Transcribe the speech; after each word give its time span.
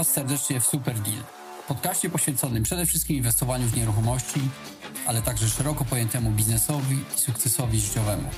Was 0.00 0.08
serdecznie 0.08 0.60
w 0.60 0.66
Super 0.66 0.98
Deal, 0.98 1.22
podcaście 1.68 2.10
poświęconym 2.10 2.62
przede 2.62 2.86
wszystkim 2.86 3.16
inwestowaniu 3.16 3.66
w 3.66 3.76
nieruchomości, 3.76 4.40
ale 5.06 5.22
także 5.22 5.48
szeroko 5.48 5.84
pojętemu 5.84 6.30
biznesowi 6.30 6.98
i 7.16 7.20
sukcesowi 7.20 7.80
życiowemu. 7.80 8.28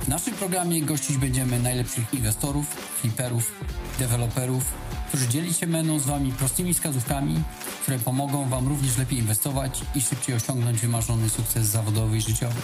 W 0.00 0.08
naszym 0.08 0.34
programie 0.34 0.82
gościć 0.82 1.16
będziemy 1.16 1.58
najlepszych 1.60 2.14
inwestorów, 2.14 2.66
fliperów, 3.00 3.52
deweloperów, 3.98 4.64
którzy 5.08 5.28
dzieli 5.28 5.54
się 5.54 5.66
będą 5.66 5.98
z 5.98 6.04
Wami 6.04 6.32
prostymi 6.32 6.74
wskazówkami, 6.74 7.42
które 7.82 7.98
pomogą 7.98 8.48
Wam 8.48 8.68
również 8.68 8.98
lepiej 8.98 9.18
inwestować 9.18 9.80
i 9.94 10.00
szybciej 10.00 10.36
osiągnąć 10.36 10.80
wymarzony 10.80 11.30
sukces 11.30 11.66
zawodowy 11.66 12.16
i 12.16 12.20
życiowy. 12.20 12.60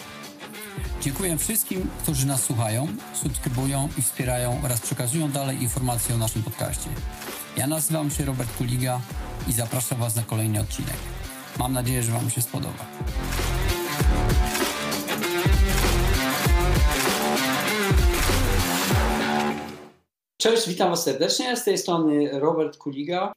Dziękuję 1.01 1.39
wszystkim, 1.39 1.91
którzy 2.03 2.27
nas 2.27 2.43
słuchają, 2.43 2.89
subskrybują 3.23 3.89
i 3.99 4.03
wspierają 4.03 4.61
oraz 4.65 4.81
przekazują 4.81 5.31
dalej 5.31 5.63
informacje 5.63 6.15
o 6.15 6.19
naszym 6.19 6.43
podcaście. 6.43 6.91
Ja 7.57 7.67
nazywam 7.67 8.11
się 8.11 8.25
Robert 8.25 8.57
Kuliga 8.59 9.01
i 9.49 9.53
zapraszam 9.53 9.99
Was 9.99 10.17
na 10.17 10.23
kolejny 10.23 10.61
odcinek. 10.61 10.97
Mam 11.59 11.73
nadzieję, 11.73 12.03
że 12.03 12.13
Wam 12.13 12.31
się 12.31 12.43
spodoba. 12.43 12.87
Cześć, 20.37 20.69
witam 20.69 20.91
Was 20.91 21.05
serdecznie. 21.05 21.57
Z 21.57 21.65
tej 21.65 21.79
strony 21.79 22.41
Robert 22.41 22.77
Kuliga. 22.77 23.33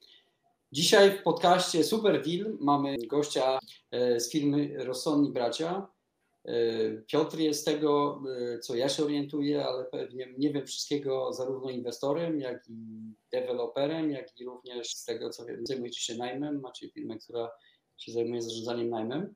Dzisiaj 0.71 1.11
w 1.11 1.23
podcaście 1.23 1.83
Super 1.83 2.23
Deal 2.23 2.57
mamy 2.59 2.95
gościa 3.07 3.59
e, 3.91 4.19
z 4.19 4.31
firmy 4.31 4.85
Rozsądni 4.85 5.31
Bracia. 5.31 5.87
E, 6.47 6.53
Piotr 7.07 7.37
jest 7.37 7.65
tego, 7.65 8.21
e, 8.37 8.59
co 8.59 8.75
ja 8.75 8.89
się 8.89 9.03
orientuję, 9.03 9.65
ale 9.65 9.85
pewnie 9.85 10.33
nie 10.37 10.53
wiem 10.53 10.65
wszystkiego 10.65 11.33
zarówno 11.33 11.69
inwestorem, 11.69 12.39
jak 12.39 12.69
i 12.69 12.73
deweloperem, 13.31 14.11
jak 14.11 14.39
i 14.39 14.45
również 14.45 14.95
z 14.95 15.05
tego, 15.05 15.29
co 15.29 15.45
wiem, 15.45 15.65
zajmujecie 15.65 16.01
się 16.01 16.15
najmem, 16.15 16.59
macie 16.59 16.89
firmę, 16.89 17.17
która 17.17 17.49
się 17.97 18.11
zajmuje 18.11 18.41
zarządzaniem 18.41 18.89
najmem. 18.89 19.35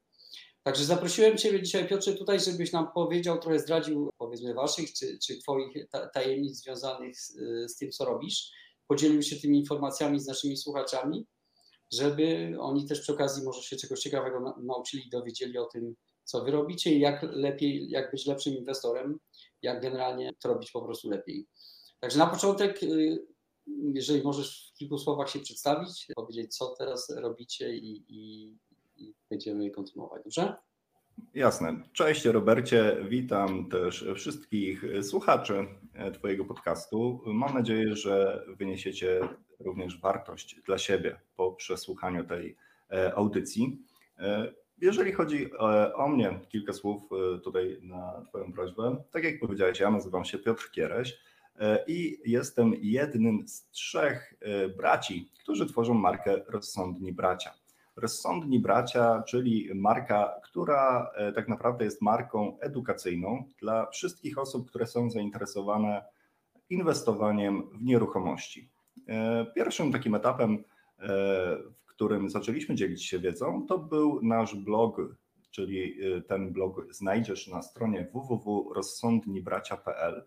Także 0.64 0.84
zaprosiłem 0.84 1.38
Ciebie 1.38 1.62
dzisiaj, 1.64 1.88
Piotrze, 1.88 2.14
tutaj, 2.14 2.39
żebyś 2.39 2.72
nam 2.72 2.88
powiedział, 2.94 3.39
trochę 3.39 3.59
zdradził, 3.59 4.09
powiedzmy, 4.17 4.54
Waszych 4.54 4.94
czy, 4.94 5.20
czy 5.20 5.38
Twoich 5.38 5.88
tajemnic 6.14 6.64
związanych 6.64 7.20
z, 7.20 7.34
z 7.72 7.78
tym, 7.78 7.92
co 7.92 8.06
robisz. 8.06 8.52
Podzielił 8.88 9.22
się 9.22 9.36
tymi 9.36 9.59
informacjami 9.59 10.20
z 10.20 10.28
naszymi 10.28 10.58
słuchaczami, 10.58 11.26
żeby 11.94 12.56
oni 12.59 12.88
też 12.88 13.02
przy 13.02 13.14
okazji 13.14 13.44
może 13.44 13.62
się 13.62 13.76
czegoś 13.76 14.00
ciekawego 14.00 14.56
nauczyli 14.64 15.08
i 15.08 15.09
dowiedzieli 15.09 15.58
o 15.58 15.66
tym, 15.66 15.95
co 16.32 16.44
wy 16.44 16.52
robicie 16.52 16.94
i 16.94 17.00
jak 17.00 17.24
lepiej, 17.24 17.90
jak 17.90 18.12
być 18.12 18.26
lepszym 18.26 18.54
inwestorem, 18.54 19.20
jak 19.62 19.82
generalnie 19.82 20.34
to 20.40 20.50
robić 20.50 20.72
po 20.72 20.82
prostu 20.82 21.10
lepiej. 21.10 21.48
Także 22.00 22.18
na 22.18 22.28
początek, 22.28 22.84
y, 22.84 23.26
jeżeli 23.94 24.23
możesz 24.23 24.72
w 24.72 24.78
kilku 24.78 24.98
słowach 24.98 25.30
się 25.30 25.40
przedstawić, 25.40 26.08
powiedzieć, 26.16 26.56
co 26.56 26.76
teraz 26.78 27.10
robicie 27.10 27.76
i, 27.76 28.06
i, 28.08 28.54
i 28.98 29.14
będziemy 29.30 29.72
kontynuować, 29.72 30.23
dobrze? 30.23 30.56
Jasne. 31.34 31.82
Cześć 31.94 32.26
Robercie, 32.26 32.98
witam 33.10 33.70
też 33.70 34.06
wszystkich 34.16 34.84
słuchaczy 35.02 35.68
Twojego 36.14 36.45
podcastu. 36.45 37.22
Mam 37.26 37.54
nadzieję, 37.54 37.95
że 37.95 38.45
wyniesiecie 38.48 39.20
również 39.60 40.00
wartość 40.00 40.56
dla 40.66 40.78
siebie 40.78 41.20
po 41.36 41.52
przesłuchaniu 41.52 42.23
tej 42.23 42.58
e, 42.92 43.16
audycji. 43.16 43.84
Jeżeli 44.82 45.12
chodzi 45.12 45.50
e, 45.54 45.94
o 45.96 46.08
mnie, 46.08 46.40
kilka 46.50 46.74
słów 46.74 47.02
e, 47.12 47.40
tutaj 47.40 47.78
na 47.82 48.26
Twoją 48.30 48.54
prośbę. 48.54 49.04
Tak 49.12 49.23
jak 49.23 49.40
powiedziałeś, 49.40 49.80
ja 49.80 49.92
nazywam 49.92 50.26
się 50.26 50.38
Piotr 50.38 50.72
Kiereś 50.72 51.18
e, 51.60 51.86
i 51.88 52.18
jestem 52.26 52.73
jednym 52.82 53.48
z 53.48 53.70
trzech 53.70 54.34
braci, 54.78 55.32
którzy 55.40 55.66
tworzą 55.66 55.94
markę 55.94 56.42
Rozsądni 56.48 57.14
Bracia. 57.14 57.54
Rozsądni 57.95 58.60
Bracia, 58.60 59.23
czyli 59.28 59.70
marka, 59.76 60.33
która 60.44 61.11
tak 61.36 61.48
naprawdę 61.48 61.86
jest 61.86 62.02
marką 62.02 62.60
edukacyjną 62.60 63.44
dla 63.60 63.86
wszystkich 63.86 64.38
osób, 64.38 64.70
które 64.70 64.88
są 64.88 65.10
zainteresowane 65.10 66.05
inwestowaniem 66.70 67.70
w 67.73 67.84
nieruchomości. 67.84 68.70
Pierwszym 69.55 69.92
takim 69.92 70.16
etapem 70.16 70.64
którym 72.02 72.30
zaczęliśmy 72.30 72.76
dzielić 72.76 73.06
się 73.06 73.20
wiedzą, 73.20 73.66
to 73.67 73.78
był 73.78 74.20
nasz 74.23 74.56
blog, 74.56 75.02
czyli 75.52 76.04
y, 76.04 76.22
ten 76.22 76.54
blog 76.54 76.94
znajdziesz 76.94 77.48
na 77.48 77.62
stronie 77.62 78.08
www.rozsądnibracia.pl 78.14 80.26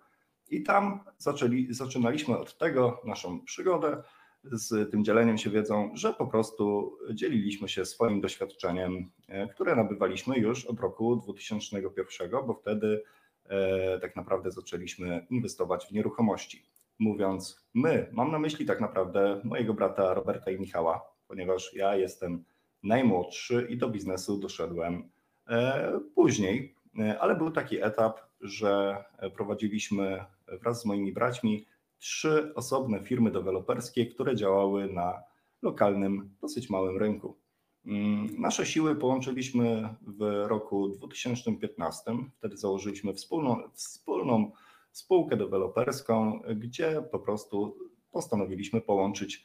i 0.51 0.63
tam 0.63 1.01
zaczęli, 1.19 1.67
zaczynaliśmy 1.71 2.39
od 2.39 2.59
tego 2.59 3.01
naszą 3.05 3.45
przygodę 3.45 4.03
z 4.45 4.91
tym 4.91 5.05
dzieleniem 5.05 5.39
się 5.39 5.51
wiedzą, 5.51 5.91
że 5.95 6.13
po 6.13 6.27
prostu 6.27 6.97
dzieliliśmy 7.15 7.69
się 7.69 7.85
swoim 7.85 8.21
doświadczeniem, 8.21 9.11
e, 9.29 9.49
które 9.49 9.77
nabywaliśmy 9.77 10.39
już 10.39 10.67
od 10.67 10.81
roku 10.81 11.17
2001, 11.17 12.31
bo 12.31 12.55
wtedy 12.55 13.03
e, 13.45 14.01
tak 14.01 14.17
naprawdę 14.17 14.51
zaczęliśmy 14.51 15.27
inwestować 15.31 15.87
w 15.87 15.93
nieruchomości. 15.93 16.67
Mówiąc 16.99 17.67
my, 17.75 18.09
mam 18.13 18.33
na 18.33 18.39
myśli 18.39 18.67
tak 18.67 18.81
naprawdę 18.81 19.41
mojego 19.45 19.75
brata 19.75 20.15
Roberta 20.15 20.51
i 20.51 20.61
Michała, 20.61 21.14
ponieważ 21.29 21.75
ja 21.75 21.97
jestem 21.97 22.45
najmłodszy 22.83 23.67
i 23.71 23.77
do 23.77 23.89
biznesu 23.89 24.39
doszedłem 24.39 25.11
e, 25.49 26.01
później, 26.15 26.75
e, 26.99 27.19
ale 27.21 27.37
był 27.37 27.51
taki 27.51 27.83
etap, 27.83 28.21
że 28.41 29.05
prowadziliśmy 29.37 30.25
wraz 30.63 30.83
z 30.83 30.85
moimi 30.85 31.13
braćmi 31.13 31.67
trzy 31.99 32.53
osobne 32.55 33.01
firmy 33.01 33.31
deweloperskie, 33.31 34.07
które 34.07 34.37
działały 34.37 34.93
na 34.93 35.23
lokalnym, 35.63 36.37
dosyć 36.41 36.71
małym 36.71 36.99
rynku. 36.99 37.37
Mm, 37.87 38.41
nasze 38.41 38.67
siły 38.67 38.97
połączyliśmy 38.97 39.95
w 40.03 40.45
roku 40.47 40.89
2015. 40.89 42.03
Wtedy 42.39 42.57
założyliśmy 42.57 43.15
wspólną, 43.15 43.63
wspólną 43.73 44.53
spółkę 44.93 45.37
deweloperską, 45.37 46.41
gdzie 46.57 47.03
po 47.13 47.19
prostu 47.19 47.77
postanowiliśmy 48.13 48.81
połączyć 48.81 49.45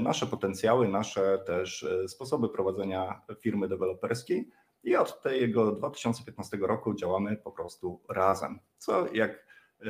nasze 0.00 0.26
potencjały, 0.26 0.88
nasze 0.88 1.38
też 1.46 1.82
e, 1.82 2.08
sposoby 2.08 2.48
prowadzenia 2.48 3.22
firmy 3.40 3.68
deweloperskiej 3.68 4.50
i 4.84 4.96
od 4.96 5.22
tego 5.22 5.72
2015 5.72 6.56
roku 6.56 6.94
działamy 6.94 7.36
po 7.36 7.52
prostu 7.52 8.00
razem. 8.08 8.58
Co 8.78 9.14
jak 9.14 9.46
e, 9.80 9.86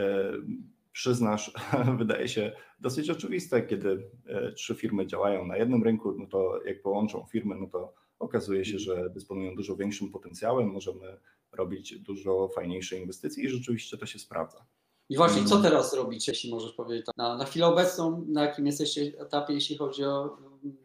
przyznasz, 0.92 1.52
wydaje 1.98 2.28
się 2.28 2.52
dosyć 2.80 3.10
oczywiste, 3.10 3.62
kiedy 3.62 4.10
trzy 4.56 4.74
firmy 4.74 5.06
działają 5.06 5.46
na 5.46 5.56
jednym 5.56 5.82
rynku, 5.82 6.14
no 6.18 6.26
to 6.26 6.60
jak 6.64 6.82
połączą 6.82 7.26
firmy, 7.30 7.54
no 7.60 7.66
to 7.66 7.94
okazuje 8.18 8.64
się, 8.64 8.78
że 8.78 9.10
dysponują 9.10 9.54
dużo 9.54 9.76
większym 9.76 10.10
potencjałem, 10.10 10.68
możemy 10.68 11.18
robić 11.52 11.98
dużo 11.98 12.48
fajniejsze 12.48 12.96
inwestycje 12.96 13.44
i 13.44 13.48
rzeczywiście 13.48 13.96
to 13.96 14.06
się 14.06 14.18
sprawdza. 14.18 14.64
I 15.12 15.16
właśnie 15.16 15.44
co 15.44 15.54
mm. 15.54 15.62
teraz 15.62 15.94
robicie, 15.94 16.32
jeśli 16.32 16.50
możesz 16.50 16.72
powiedzieć, 16.72 17.06
na, 17.16 17.36
na 17.36 17.44
chwilę 17.44 17.66
obecną, 17.66 18.24
na 18.28 18.42
jakim 18.42 18.66
jesteście 18.66 19.12
etapie, 19.18 19.54
jeśli 19.54 19.76
chodzi 19.76 20.04
o 20.04 20.22
um, 20.64 20.76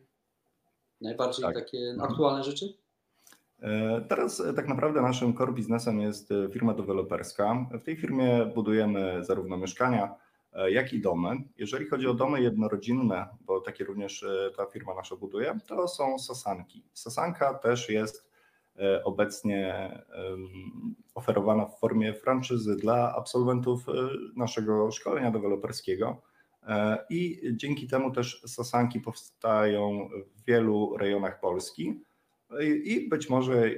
najbardziej 1.01 1.45
tak. 1.45 1.55
takie 1.55 1.77
mhm. 1.77 2.11
aktualne 2.11 2.43
rzeczy? 2.43 2.73
E, 3.61 4.01
teraz 4.09 4.39
e, 4.39 4.53
tak 4.53 4.67
naprawdę 4.67 5.01
naszym 5.01 5.38
core 5.38 5.53
biznesem 5.53 6.01
jest 6.01 6.31
e, 6.31 6.49
firma 6.49 6.73
deweloperska. 6.73 7.65
W 7.71 7.83
tej 7.83 7.97
firmie 7.97 8.51
budujemy 8.55 9.23
zarówno 9.23 9.57
mieszkania, 9.57 10.15
jak 10.69 10.94
i 10.94 11.01
domy. 11.01 11.29
Jeżeli 11.57 11.85
chodzi 11.85 12.07
o 12.07 12.13
domy 12.13 12.41
jednorodzinne, 12.41 13.27
bo 13.41 13.61
takie 13.61 13.83
również 13.83 14.25
ta 14.57 14.65
firma 14.65 14.94
nasza 14.94 15.15
buduje, 15.15 15.59
to 15.67 15.88
są 15.88 16.19
sasanki. 16.19 16.83
Sasanka 16.94 17.53
też 17.53 17.89
jest 17.89 18.26
obecnie 19.03 19.91
oferowana 21.17 21.65
w 21.65 21.79
formie 21.79 22.13
franczyzy 22.13 22.75
dla 22.75 23.15
absolwentów 23.15 23.89
e, 23.89 23.91
naszego 24.35 24.91
szkolenia 24.91 25.31
deweloperskiego. 25.31 26.21
E, 26.68 26.97
I 27.09 27.41
dzięki 27.53 27.88
temu 27.88 28.12
też 28.12 28.41
sasanki 28.45 29.00
powstają 29.00 30.09
w 30.35 30.45
wielu 30.45 30.97
rejonach 30.97 31.39
Polski. 31.39 32.03
I 32.83 33.09
być 33.09 33.29
może 33.29 33.69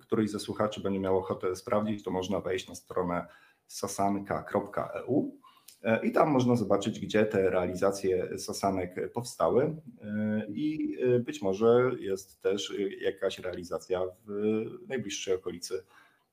któryś 0.00 0.30
ze 0.30 0.40
słuchaczy 0.40 0.80
będzie 0.80 1.00
miał 1.00 1.18
ochotę 1.18 1.56
sprawdzić, 1.56 2.04
to 2.04 2.10
można 2.10 2.40
wejść 2.40 2.68
na 2.68 2.74
stronę 2.74 3.26
sasanka.eu 3.66 5.38
i 6.02 6.12
tam 6.12 6.30
można 6.30 6.56
zobaczyć, 6.56 7.00
gdzie 7.00 7.24
te 7.24 7.50
realizacje 7.50 8.38
sasanek 8.38 9.12
powstały 9.12 9.76
e, 10.02 10.46
i 10.48 10.96
e, 11.00 11.18
być 11.18 11.42
może 11.42 11.90
jest 12.00 12.40
też 12.40 12.72
jakaś 13.00 13.38
realizacja 13.38 14.00
w 14.26 14.64
najbliższej 14.88 15.34
okolicy 15.34 15.84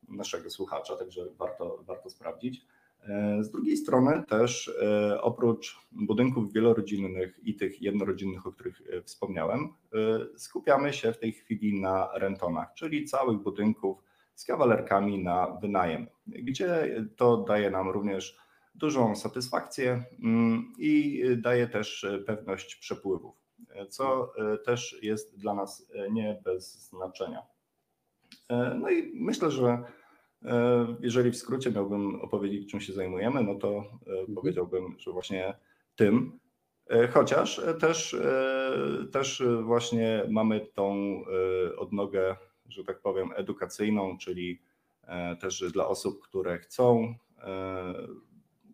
naszego 0.10 0.50
słuchacza, 0.50 0.96
także 0.96 1.22
warto, 1.38 1.84
warto 1.88 2.10
sprawdzić. 2.10 2.66
E, 3.08 3.44
z 3.44 3.52
drugiej 3.52 3.78
strony 3.78 4.24
też 4.28 4.72
oprócz 5.22 5.80
budynków 5.92 6.54
wielorodzinnych 6.54 7.40
i 7.44 7.56
tych 7.56 7.82
jednorodzinnych, 7.82 8.48
o 8.48 8.52
których 8.52 8.82
wspomniałem, 9.04 9.74
skupiamy 10.36 10.94
się 10.94 11.14
w 11.14 11.18
tej 11.18 11.32
chwili 11.32 11.82
na 11.82 12.10
rentonach, 12.16 12.74
czyli 12.74 13.06
całych 13.06 13.38
budynków 13.38 14.04
z 14.36 14.46
kawalerkami 14.46 15.24
na 15.24 15.48
wynajem, 15.62 16.08
gdzie 16.28 16.96
to 17.16 17.38
daje 17.38 17.70
nam 17.70 17.90
również 17.90 18.38
dużą 18.76 19.16
satysfakcję 19.16 20.04
mm, 20.24 20.74
i 20.80 21.24
daje 21.38 21.68
też 21.68 22.04
e, 22.04 22.20
pewność 22.20 22.76
przepływów. 22.76 23.36
co 23.90 24.34
też 24.66 25.00
jest 25.02 25.40
dla 25.40 25.54
nas 25.54 25.92
nie 26.12 26.42
bez 26.44 26.90
znaczenia. 26.90 27.42
No 28.80 28.90
i 28.90 29.12
myślę, 29.14 29.52
że 29.52 29.84
jeżeli 31.00 31.32
w 31.32 31.38
skrócie 31.38 31.72
miałbym 31.72 32.22
opowiedzieć, 32.22 32.72
czym 32.72 32.82
się 32.82 32.94
zajmujemy, 32.94 33.44
no 33.44 33.56
to 33.56 33.84
mhm. 34.08 34.36
powiedziałbym, 34.36 34.96
że 35.00 35.12
właśnie 35.12 35.54
tym, 35.96 36.40
chociaż 37.12 37.62
też, 37.80 38.16
też 39.12 39.44
właśnie 39.64 40.24
mamy 40.30 40.60
tą 40.60 41.22
odnogę, 41.78 42.36
że 42.70 42.84
tak 42.84 43.02
powiem, 43.02 43.30
edukacyjną, 43.36 44.18
czyli 44.18 44.62
też 45.40 45.64
dla 45.72 45.88
osób, 45.88 46.22
które 46.24 46.58
chcą 46.58 47.16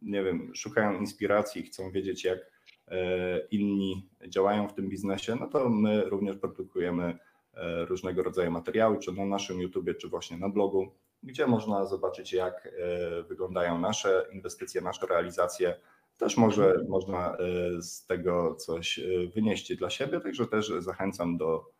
nie 0.02 0.24
wiem, 0.24 0.52
szukają 0.56 1.00
inspiracji, 1.00 1.64
chcą 1.64 1.92
wiedzieć, 1.92 2.24
jak 2.24 2.40
e, 2.88 3.40
inni 3.52 4.10
działają 4.28 4.68
w 4.68 4.74
tym 4.74 4.90
biznesie, 4.90 5.36
no 5.36 5.48
to 5.48 5.70
my 5.70 6.06
również 6.06 6.38
produkujemy 6.38 7.18
e, 7.54 7.86
różnego 7.86 8.24
rodzaju 8.24 8.52
materiały, 8.52 9.00
czy 9.00 9.12
na 9.12 9.26
naszym 9.26 9.62
YouTubie, 9.62 9.96
czy 9.96 10.08
właśnie 10.08 10.38
na 10.38 10.50
blogu, 10.50 10.92
gdzie 11.24 11.48
można 11.48 11.86
zobaczyć, 11.86 12.34
jak 12.34 12.68
e, 12.68 13.24
wyglądają 13.24 13.80
nasze 13.80 14.26
inwestycje, 14.34 14.82
nasze 14.82 15.08
realizacje. 15.08 15.80
Też 16.18 16.38
może 16.38 16.86
można 16.90 17.38
z 17.80 18.06
tego 18.06 18.56
coś 18.56 19.00
wynieść 19.36 19.76
dla 19.76 19.90
siebie, 19.90 20.20
także 20.20 20.48
też 20.48 20.72
zachęcam 20.80 21.38
do 21.38 21.72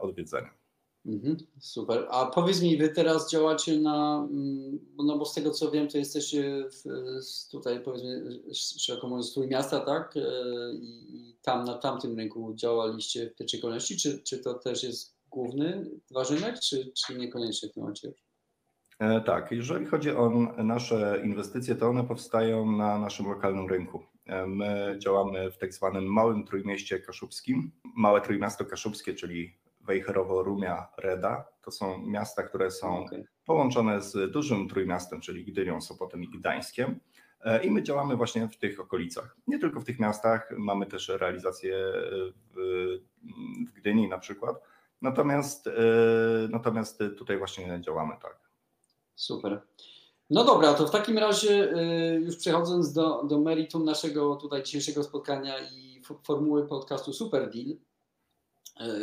odwiedzenia. 0.00 0.50
Mhm, 1.06 1.36
super. 1.60 2.06
A 2.10 2.26
powiedz 2.26 2.62
mi, 2.62 2.76
wy 2.76 2.88
teraz 2.88 3.30
działacie 3.30 3.80
na, 3.80 4.28
mm, 4.30 4.78
no 4.96 5.18
bo 5.18 5.24
z 5.24 5.34
tego 5.34 5.50
co 5.50 5.70
wiem, 5.70 5.88
to 5.88 5.98
jesteście 5.98 6.64
w, 6.70 6.84
tutaj 7.50 7.80
powiedzmy 7.80 8.40
szeroko 8.52 9.08
mówiąc 9.08 9.36
miasta, 9.36 9.80
tak? 9.80 10.16
E, 10.16 10.20
I 10.74 11.36
tam 11.42 11.64
na 11.64 11.74
tamtym 11.74 12.16
rynku 12.16 12.54
działaliście 12.54 13.30
w 13.30 13.34
pierwszej 13.34 13.60
kolejności. 13.60 13.96
Czy, 13.96 14.22
czy 14.22 14.38
to 14.38 14.54
też 14.54 14.82
jest 14.82 15.16
główny 15.30 15.90
warzynek, 16.10 16.60
czy, 16.60 16.92
czy 16.92 17.18
niekoniecznie 17.18 17.68
w 17.68 17.72
tym 17.72 17.80
momencie? 17.80 18.12
E, 18.98 19.20
tak, 19.20 19.52
jeżeli 19.52 19.86
chodzi 19.86 20.10
o 20.10 20.30
nasze 20.58 21.22
inwestycje, 21.24 21.74
to 21.74 21.88
one 21.88 22.04
powstają 22.04 22.72
na 22.72 22.98
naszym 22.98 23.26
lokalnym 23.26 23.68
rynku. 23.68 24.02
E, 24.26 24.46
my 24.46 24.96
działamy 24.98 25.50
w 25.50 25.58
tak 25.58 25.74
zwanym 25.74 26.04
małym 26.04 26.44
trójmieście 26.44 26.98
kaszubskim. 26.98 27.72
Małe 27.96 28.20
trójmiasto 28.20 28.64
kaszubskie, 28.64 29.14
czyli 29.14 29.65
Wejherowo, 29.86 30.42
Rumia, 30.42 30.88
Reda. 30.98 31.48
To 31.62 31.70
są 31.70 31.98
miasta, 31.98 32.42
które 32.42 32.70
są 32.70 33.04
okay. 33.04 33.26
połączone 33.44 34.02
z 34.02 34.32
dużym 34.32 34.68
trójmiastem, 34.68 35.20
czyli 35.20 35.44
Gdynią, 35.44 35.80
Sopotem 35.80 36.22
i 36.22 36.28
Gdańskiem. 36.28 37.00
E, 37.40 37.64
I 37.64 37.70
my 37.70 37.82
działamy 37.82 38.16
właśnie 38.16 38.48
w 38.48 38.56
tych 38.56 38.80
okolicach. 38.80 39.36
Nie 39.46 39.58
tylko 39.58 39.80
w 39.80 39.84
tych 39.84 39.98
miastach, 39.98 40.50
mamy 40.58 40.86
też 40.86 41.08
realizację 41.08 41.76
w, 42.54 42.98
w 43.68 43.72
Gdyni 43.72 44.08
na 44.08 44.18
przykład. 44.18 44.56
Natomiast, 45.02 45.66
e, 45.66 45.72
natomiast 46.50 47.02
tutaj 47.18 47.38
właśnie 47.38 47.80
działamy 47.80 48.14
tak. 48.22 48.40
Super. 49.14 49.62
No 50.30 50.44
dobra, 50.44 50.74
to 50.74 50.86
w 50.86 50.90
takim 50.90 51.18
razie 51.18 51.72
e, 51.72 52.14
już 52.14 52.36
przechodząc 52.36 52.92
do, 52.92 53.24
do 53.24 53.40
meritum 53.40 53.84
naszego 53.84 54.36
tutaj 54.36 54.62
dzisiejszego 54.62 55.02
spotkania 55.02 55.54
i 55.72 56.02
formuły 56.24 56.66
podcastu 56.66 57.12
Super 57.12 57.50
Deal, 57.50 57.76
E, 57.76 57.95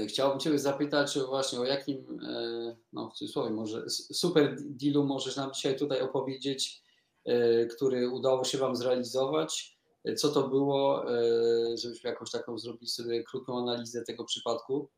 chciałbym 0.07 0.39
Cię 0.39 0.59
zapytać 0.59 1.19
właśnie 1.27 1.59
o 1.59 1.65
jakim, 1.65 2.19
e, 2.27 2.75
no 2.93 3.09
w 3.09 3.13
cudzysłowie 3.13 3.49
może, 3.49 3.89
super 3.89 4.55
dealu 4.59 5.03
możesz 5.03 5.35
nam 5.35 5.53
dzisiaj 5.53 5.75
tutaj 5.75 6.01
opowiedzieć, 6.01 6.81
e, 7.25 7.65
który 7.65 8.09
udało 8.09 8.43
się 8.43 8.57
Wam 8.57 8.75
zrealizować. 8.75 9.73
Co 10.17 10.29
to 10.29 10.49
było, 10.49 11.05
żebyśmy 11.75 12.09
jakąś 12.09 12.31
taką 12.31 12.57
zrobić 12.57 12.93
sobie 12.93 13.23
krótką 13.23 13.59
analizę 13.59 14.03
tego 14.03 14.23
przypadku, 14.23 14.89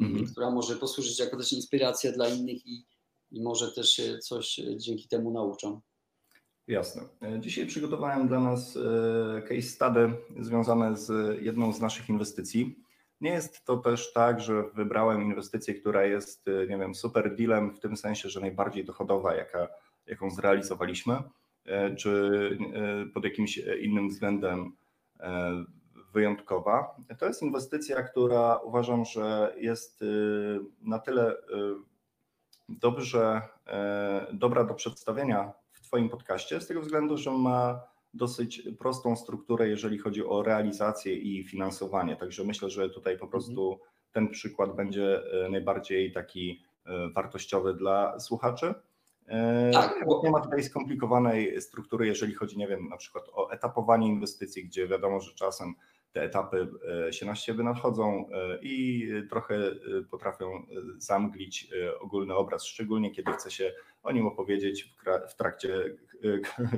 mhm. 0.00 0.26
która 0.26 0.50
może 0.50 0.76
posłużyć 0.76 1.18
jako 1.18 1.36
też 1.36 1.52
inspiracja 1.52 2.12
dla 2.12 2.28
innych 2.28 2.66
i, 2.66 2.86
i 3.32 3.42
może 3.42 3.72
też 3.72 3.90
się 3.90 4.18
coś 4.18 4.60
dzięki 4.76 5.08
temu 5.08 5.30
nauczą. 5.30 5.80
Jasne. 6.68 7.02
Dzisiaj 7.40 7.66
przygotowałem 7.66 8.28
dla 8.28 8.40
nas 8.40 8.78
case 9.48 9.62
study 9.62 10.12
związane 10.40 10.96
z 10.96 11.38
jedną 11.42 11.72
z 11.72 11.80
naszych 11.80 12.08
inwestycji. 12.08 12.85
Nie 13.20 13.30
jest 13.30 13.64
to 13.64 13.76
też 13.76 14.12
tak, 14.12 14.40
że 14.40 14.62
wybrałem 14.62 15.22
inwestycję, 15.22 15.74
która 15.74 16.04
jest, 16.04 16.48
y, 16.48 16.66
nie 16.70 16.78
wiem, 16.78 16.94
super 16.94 17.36
dealem 17.36 17.74
w 17.74 17.80
tym 17.80 17.96
sensie, 17.96 18.28
że 18.28 18.40
najbardziej 18.40 18.84
dochodowa, 18.84 19.34
jaka, 19.34 19.68
jaką 20.06 20.30
zrealizowaliśmy, 20.30 21.22
e, 21.66 21.94
czy 21.96 22.58
e, 22.74 23.06
pod 23.06 23.24
jakimś 23.24 23.58
innym 23.58 24.08
względem 24.08 24.72
wyjątkowa. 26.12 26.96
To 27.18 27.26
jest 27.26 27.42
inwestycja, 27.42 28.02
która 28.02 28.56
uważam, 28.56 29.04
że 29.04 29.54
jest 29.56 30.02
y, 30.02 30.60
na 30.82 30.98
tyle 30.98 31.32
y, 31.32 31.36
dobrze, 32.68 33.42
dobra 34.32 34.64
do 34.64 34.74
przedstawienia 34.74 35.52
w 35.72 35.80
Twoim 35.80 36.08
podcaście, 36.08 36.60
z 36.60 36.66
tego 36.66 36.80
względu, 36.80 37.18
że 37.18 37.30
ma 37.30 37.80
dosyć 38.16 38.62
prostą 38.78 39.16
strukturę, 39.16 39.68
jeżeli 39.68 39.98
chodzi 39.98 40.26
o 40.26 40.42
realizację 40.42 41.14
i 41.14 41.44
finansowanie. 41.44 42.16
Także 42.16 42.44
myślę, 42.44 42.70
że 42.70 42.90
tutaj 42.90 43.18
po 43.18 43.26
prostu 43.26 43.72
mhm. 43.72 43.90
ten 44.12 44.28
przykład 44.28 44.76
będzie 44.76 45.20
e, 45.44 45.48
najbardziej 45.48 46.12
taki 46.12 46.62
e, 46.86 47.10
wartościowy 47.10 47.74
dla 47.74 48.20
słuchaczy. 48.20 48.74
E, 49.26 49.70
tak. 49.70 50.04
Bo 50.06 50.20
nie 50.24 50.30
ma 50.30 50.40
tutaj 50.40 50.62
skomplikowanej 50.62 51.60
struktury, 51.60 52.06
jeżeli 52.06 52.34
chodzi, 52.34 52.58
nie 52.58 52.68
wiem, 52.68 52.88
na 52.88 52.96
przykład 52.96 53.24
o 53.32 53.50
etapowanie 53.50 54.08
inwestycji, 54.08 54.64
gdzie 54.64 54.88
wiadomo, 54.88 55.20
że 55.20 55.34
czasem 55.34 55.74
te 56.12 56.22
etapy 56.22 56.68
się 57.10 57.26
na 57.26 57.34
siebie 57.34 57.64
nadchodzą 57.64 58.28
i 58.62 59.08
trochę 59.30 59.58
potrafią 60.10 60.66
zamglić 60.98 61.70
ogólny 62.00 62.34
obraz, 62.34 62.64
szczególnie 62.64 63.10
kiedy 63.10 63.32
chce 63.32 63.50
się 63.50 63.72
o 64.02 64.12
nim 64.12 64.26
opowiedzieć 64.26 64.94
w 65.28 65.34
trakcie 65.34 65.96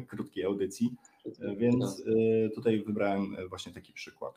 krótkiej 0.08 0.44
audycji. 0.44 0.94
Więc 1.56 2.00
y, 2.00 2.50
tutaj 2.54 2.84
wybrałem 2.84 3.36
e, 3.38 3.48
właśnie 3.48 3.72
taki 3.72 3.92
przykład. 3.92 4.34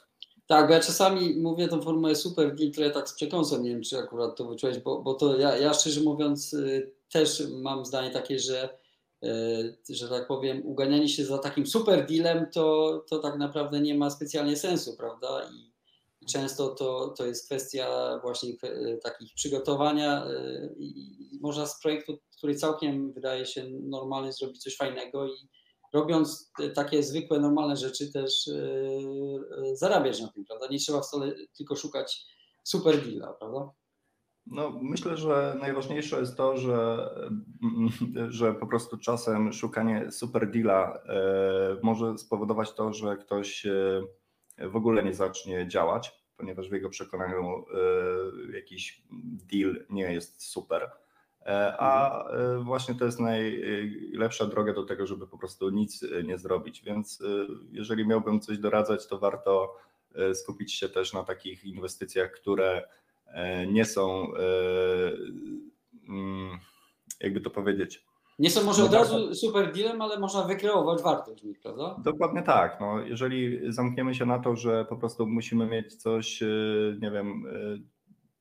Tak, 0.47 0.67
bo 0.67 0.73
ja 0.73 0.79
czasami 0.79 1.35
mówię 1.35 1.67
tą 1.67 1.81
formułę 1.81 2.15
super 2.15 2.55
deal, 2.55 2.71
trochę 2.71 2.91
tak 2.91 3.09
z 3.09 3.13
przekąsem, 3.13 3.63
nie 3.63 3.69
wiem 3.69 3.81
czy 3.81 3.97
akurat 3.97 4.35
to 4.35 4.45
wyczułeś, 4.45 4.79
bo, 4.79 5.01
bo 5.01 5.13
to 5.13 5.37
ja, 5.37 5.57
ja 5.57 5.73
szczerze 5.73 6.01
mówiąc 6.01 6.55
też 7.11 7.43
mam 7.61 7.85
zdanie 7.85 8.11
takie, 8.11 8.39
że 8.39 8.81
że 9.89 10.09
tak 10.09 10.27
powiem, 10.27 10.65
uganianie 10.65 11.09
się 11.09 11.25
za 11.25 11.37
takim 11.37 11.67
super 11.67 12.05
dealem, 12.05 12.45
to, 12.53 13.05
to 13.09 13.19
tak 13.19 13.37
naprawdę 13.37 13.81
nie 13.81 13.95
ma 13.95 14.09
specjalnie 14.09 14.57
sensu, 14.57 14.97
prawda? 14.97 15.49
I 16.21 16.25
często 16.25 16.69
to, 16.69 17.13
to 17.17 17.25
jest 17.25 17.45
kwestia 17.45 18.19
właśnie 18.21 18.53
takich 19.03 19.33
przygotowania 19.33 20.25
i 20.77 21.39
można 21.41 21.65
z 21.65 21.81
projektu, 21.81 22.17
który 22.37 22.55
całkiem 22.55 23.13
wydaje 23.13 23.45
się 23.45 23.69
normalny, 23.69 24.33
zrobić 24.33 24.63
coś 24.63 24.77
fajnego 24.77 25.27
i 25.27 25.49
robiąc 25.93 26.51
takie 26.75 27.03
zwykłe, 27.03 27.39
normalne 27.39 27.77
rzeczy 27.77 28.11
też 28.11 28.47
yy, 28.47 29.75
zarabiać 29.75 30.21
na 30.21 30.27
tym, 30.27 30.45
prawda? 30.45 30.67
Nie 30.67 30.79
trzeba 30.79 31.01
wcale 31.01 31.35
tylko 31.57 31.75
szukać 31.75 32.25
super 32.63 33.01
deala, 33.01 33.33
prawda? 33.33 33.71
No, 34.45 34.79
myślę, 34.81 35.17
że 35.17 35.57
najważniejsze 35.59 36.19
jest 36.19 36.37
to, 36.37 36.57
że, 36.57 37.09
że 38.29 38.53
po 38.53 38.67
prostu 38.67 38.97
czasem 38.97 39.53
szukanie 39.53 40.11
super 40.11 40.51
deala 40.51 41.03
e, 41.05 41.77
może 41.83 42.17
spowodować 42.17 42.73
to, 42.73 42.93
że 42.93 43.17
ktoś 43.17 43.65
e, 43.65 44.01
w 44.57 44.75
ogóle 44.75 45.03
nie 45.03 45.13
zacznie 45.13 45.67
działać, 45.67 46.11
ponieważ 46.37 46.69
w 46.69 46.73
jego 46.73 46.89
przekonaniu 46.89 47.43
e, 47.45 48.55
jakiś 48.55 49.03
deal 49.51 49.85
nie 49.89 50.13
jest 50.13 50.43
super. 50.43 50.91
E, 51.45 51.75
a 51.77 52.23
e, 52.29 52.63
właśnie 52.63 52.95
to 52.95 53.05
jest 53.05 53.19
najlepsza 53.19 54.45
droga 54.45 54.73
do 54.73 54.83
tego, 54.83 55.07
żeby 55.07 55.27
po 55.27 55.37
prostu 55.37 55.69
nic 55.69 56.03
e, 56.03 56.23
nie 56.23 56.37
zrobić. 56.37 56.81
Więc 56.81 57.23
jeżeli 57.71 58.07
miałbym 58.07 58.39
coś 58.39 58.57
doradzać, 58.57 59.07
to 59.07 59.19
warto 59.19 59.75
skupić 60.33 60.73
się 60.73 60.89
też 60.89 61.13
na 61.13 61.23
takich 61.23 61.65
inwestycjach, 61.65 62.31
które 62.31 62.87
nie 63.67 63.85
są, 63.85 64.27
mm, 66.09 66.59
jakby 67.19 67.41
to 67.41 67.49
powiedzieć. 67.49 68.05
Nie 68.39 68.49
są 68.49 68.63
może 68.63 68.83
od 68.83 68.93
razu 68.93 69.35
super 69.35 69.73
dealem, 69.73 70.01
ale 70.01 70.19
można 70.19 70.43
wykreować 70.43 71.01
wartość 71.01 71.41
w 71.41 71.45
nich, 71.45 71.59
prawda? 71.59 71.95
Dokładnie 72.03 72.43
tak. 72.43 72.77
No, 72.81 72.99
jeżeli 72.99 73.59
zamkniemy 73.73 74.15
się 74.15 74.25
na 74.25 74.39
to, 74.39 74.55
że 74.55 74.85
po 74.85 74.95
prostu 74.95 75.27
musimy 75.27 75.65
mieć 75.65 75.95
coś, 75.95 76.41
nie 77.01 77.11
wiem, 77.11 77.43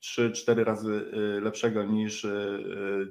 3-4 0.01 0.65
razy 0.65 0.93
y, 0.93 1.41
lepszego 1.41 1.85
niż 1.85 2.25
y, 2.25 2.29
y, 2.29 3.11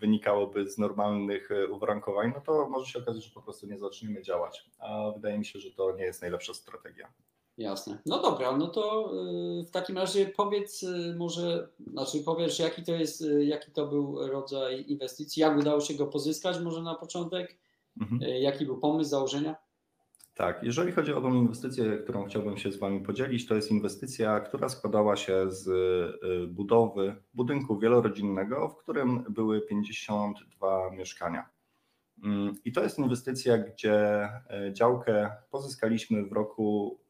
wynikałoby 0.00 0.70
z 0.70 0.78
normalnych 0.78 1.48
uwarunkowań, 1.70 2.32
no 2.34 2.40
to 2.40 2.68
może 2.68 2.86
się 2.92 2.98
okazać, 2.98 3.24
że 3.24 3.30
po 3.30 3.42
prostu 3.42 3.66
nie 3.66 3.78
zaczniemy 3.78 4.22
działać. 4.22 4.70
A 4.78 5.10
wydaje 5.14 5.38
mi 5.38 5.44
się, 5.44 5.58
że 5.58 5.70
to 5.70 5.92
nie 5.96 6.04
jest 6.04 6.22
najlepsza 6.22 6.54
strategia. 6.54 7.12
Jasne. 7.58 7.98
No 8.06 8.22
dobra, 8.22 8.56
no 8.56 8.68
to 8.68 9.12
w 9.66 9.70
takim 9.70 9.98
razie 9.98 10.26
powiedz 10.26 10.84
może, 11.16 11.68
znaczy 11.86 12.20
powiesz 12.20 12.58
jaki 12.58 12.82
to 12.82 12.92
jest, 12.92 13.24
jaki 13.40 13.72
to 13.72 13.86
był 13.86 14.28
rodzaj 14.28 14.84
inwestycji, 14.88 15.40
jak 15.40 15.58
udało 15.58 15.80
się 15.80 15.94
go 15.94 16.06
pozyskać 16.06 16.60
może 16.60 16.82
na 16.82 16.94
początek, 16.94 17.58
mhm. 18.00 18.20
jaki 18.20 18.66
był 18.66 18.78
pomysł 18.78 19.10
założenia? 19.10 19.56
Tak, 20.38 20.62
jeżeli 20.62 20.92
chodzi 20.92 21.12
o 21.12 21.20
tą 21.20 21.34
inwestycję, 21.34 21.98
którą 21.98 22.24
chciałbym 22.24 22.56
się 22.56 22.72
z 22.72 22.78
Wami 22.78 23.00
podzielić, 23.00 23.46
to 23.46 23.54
jest 23.54 23.70
inwestycja, 23.70 24.40
która 24.40 24.68
składała 24.68 25.16
się 25.16 25.50
z 25.50 25.68
y, 25.68 26.46
budowy 26.46 27.16
budynku 27.34 27.78
wielorodzinnego, 27.78 28.68
w 28.68 28.76
którym 28.76 29.24
były 29.30 29.60
52 29.60 30.90
mieszkania. 30.90 31.48
Mm, 32.24 32.54
I 32.64 32.72
to 32.72 32.82
jest 32.82 32.98
inwestycja, 32.98 33.58
gdzie 33.58 34.28
y, 34.68 34.72
działkę 34.72 35.30
pozyskaliśmy 35.50 36.26
w 36.26 36.32
roku 36.32 37.00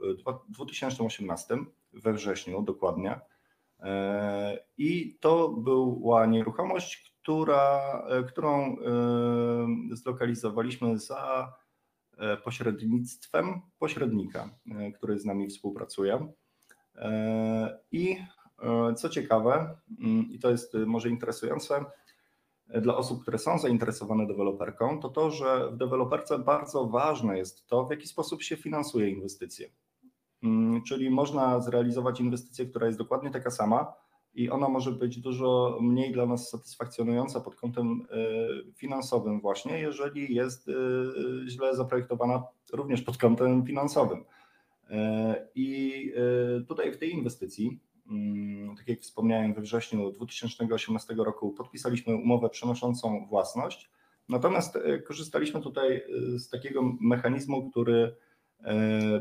2018, 0.48 1.54
y, 1.54 1.58
we 1.92 2.12
wrześniu 2.12 2.62
dokładnie. 2.62 3.20
I 4.78 5.18
to 5.20 5.48
była 5.48 6.26
nieruchomość, 6.26 7.14
która, 7.22 7.80
którą 8.28 8.76
zlokalizowaliśmy 9.92 10.98
za 10.98 11.52
pośrednictwem 12.44 13.60
pośrednika, 13.78 14.50
e, 14.70 14.92
który 14.92 15.18
z 15.18 15.24
nami 15.24 15.48
współpracuje. 15.48 16.32
E, 16.96 17.78
I 17.92 18.16
co 18.96 19.08
ciekawe, 19.08 19.78
mm, 20.00 20.30
i 20.30 20.38
to 20.38 20.50
jest 20.50 20.74
może 20.86 21.08
interesujące 21.08 21.84
dla 22.82 22.96
osób, 22.96 23.22
które 23.22 23.38
są 23.38 23.58
zainteresowane 23.58 24.26
deweloperką, 24.26 25.00
to 25.00 25.08
to, 25.08 25.30
że 25.30 25.70
w 25.70 25.76
deweloperce 25.76 26.38
bardzo 26.38 26.86
ważne 26.86 27.38
jest 27.38 27.66
to, 27.66 27.86
w 27.86 27.90
jaki 27.90 28.08
sposób 28.08 28.42
się 28.42 28.56
finansuje 28.56 29.08
inwestycje. 29.08 29.70
Mm, 30.42 30.82
czyli 30.82 31.10
można 31.10 31.60
zrealizować 31.60 32.20
inwestycję, 32.20 32.66
która 32.66 32.86
jest 32.86 32.98
dokładnie 32.98 33.30
taka 33.30 33.50
sama, 33.50 33.94
i 34.34 34.50
ona 34.50 34.68
może 34.68 34.92
być 34.92 35.20
dużo 35.20 35.78
mniej 35.80 36.12
dla 36.12 36.26
nas 36.26 36.50
satysfakcjonująca 36.50 37.40
pod 37.40 37.54
kątem 37.54 38.06
e, 38.10 38.16
finansowym 38.74 39.40
właśnie, 39.40 39.80
jeżeli 39.80 40.34
jest 40.34 40.68
e, 40.68 40.72
źle 41.48 41.76
zaprojektowana 41.76 42.42
również 42.72 43.02
pod 43.02 43.18
kątem 43.18 43.66
finansowym. 43.66 44.24
E, 44.90 45.48
I 45.54 46.12
tutaj 46.68 46.92
w 46.92 46.98
tej 46.98 47.12
inwestycji, 47.12 47.80
mm, 48.10 48.76
tak 48.76 48.88
jak 48.88 49.00
wspomniałem, 49.00 49.54
we 49.54 49.60
wrześniu 49.60 50.10
2018 50.10 51.14
roku 51.14 51.52
podpisaliśmy 51.52 52.14
umowę 52.14 52.48
przenoszącą 52.48 53.26
własność, 53.28 53.90
natomiast 54.28 54.78
korzystaliśmy 55.06 55.60
tutaj 55.60 56.02
z 56.36 56.48
takiego 56.48 56.82
mechanizmu, 57.00 57.70
który 57.70 58.16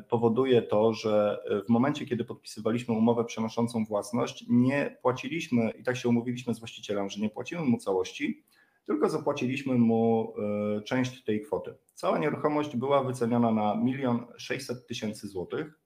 powoduje 0.10 0.62
to, 0.62 0.94
że 0.94 1.40
w 1.66 1.70
momencie, 1.70 2.06
kiedy 2.06 2.26
podpisywaliśmy 2.26 2.94
umowę 2.94 3.26
przenoszącą 3.26 3.86
własność, 3.86 4.46
nie 4.50 4.98
płaciliśmy, 5.02 5.72
i 5.72 5.84
tak 5.84 5.98
się 5.98 6.10
umówiliśmy 6.10 6.54
z 6.54 6.60
właścicielem, 6.60 7.10
że 7.10 7.22
nie 7.22 7.30
płacimy 7.30 7.62
mu 7.62 7.78
całości, 7.78 8.44
tylko 8.86 9.10
zapłaciliśmy 9.10 9.76
mu 9.76 10.34
e, 10.78 10.82
część 10.82 11.24
tej 11.24 11.42
kwoty. 11.42 11.74
Cała 11.94 12.18
nieruchomość 12.18 12.76
była 12.76 13.04
wyceniona 13.04 13.52
na 13.52 13.82
1 13.86 14.20
600 14.38 14.88
tysięcy 14.88 15.28
złotych, 15.28 15.80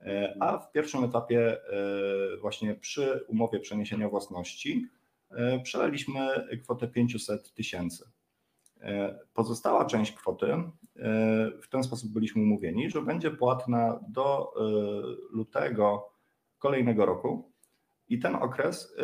e, 0.00 0.36
a 0.40 0.58
w 0.58 0.72
pierwszym 0.72 1.04
etapie 1.04 1.56
właśnie 2.40 2.74
przy 2.74 3.24
umowie 3.28 3.60
przeniesienia 3.60 4.08
własności 4.08 4.86
przelaliśmy 5.62 6.20
kwotę 6.62 6.88
500 6.88 7.54
tysięcy. 7.54 8.04
E, 8.84 9.18
pozostała 9.34 9.84
część 9.84 10.12
kwoty, 10.12 10.52
e, 10.52 10.62
w 11.62 11.68
ten 11.70 11.84
sposób 11.84 12.12
byliśmy 12.12 12.42
umówieni, 12.42 12.90
że 12.90 13.02
będzie 13.02 13.30
płatna 13.30 14.00
do 14.08 14.52
e, 14.56 14.60
lutego 15.30 16.10
kolejnego 16.58 17.06
roku 17.06 17.52
i 18.08 18.18
ten 18.18 18.34
okres 18.34 18.94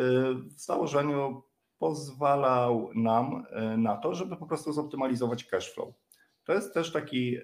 w 0.55 0.59
założeniu 0.59 1.43
pozwalał 1.79 2.89
nam 2.95 3.45
na 3.77 3.97
to, 3.97 4.15
żeby 4.15 4.37
po 4.37 4.45
prostu 4.45 4.73
zoptymalizować 4.73 5.45
cash 5.45 5.73
flow. 5.73 5.93
To 6.43 6.53
jest 6.53 6.73
też 6.73 6.91
taki 6.91 7.37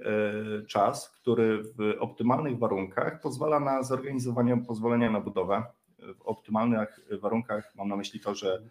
czas, 0.67 1.09
który 1.09 1.63
w 1.63 1.95
optymalnych 1.99 2.59
warunkach 2.59 3.21
pozwala 3.21 3.59
na 3.59 3.83
zorganizowanie 3.83 4.57
pozwolenia 4.67 5.11
na 5.11 5.21
budowę. 5.21 5.63
W 5.99 6.21
optymalnych 6.21 6.99
warunkach 7.21 7.75
mam 7.75 7.87
na 7.87 7.95
myśli 7.95 8.19
to, 8.19 8.35
że 8.35 8.63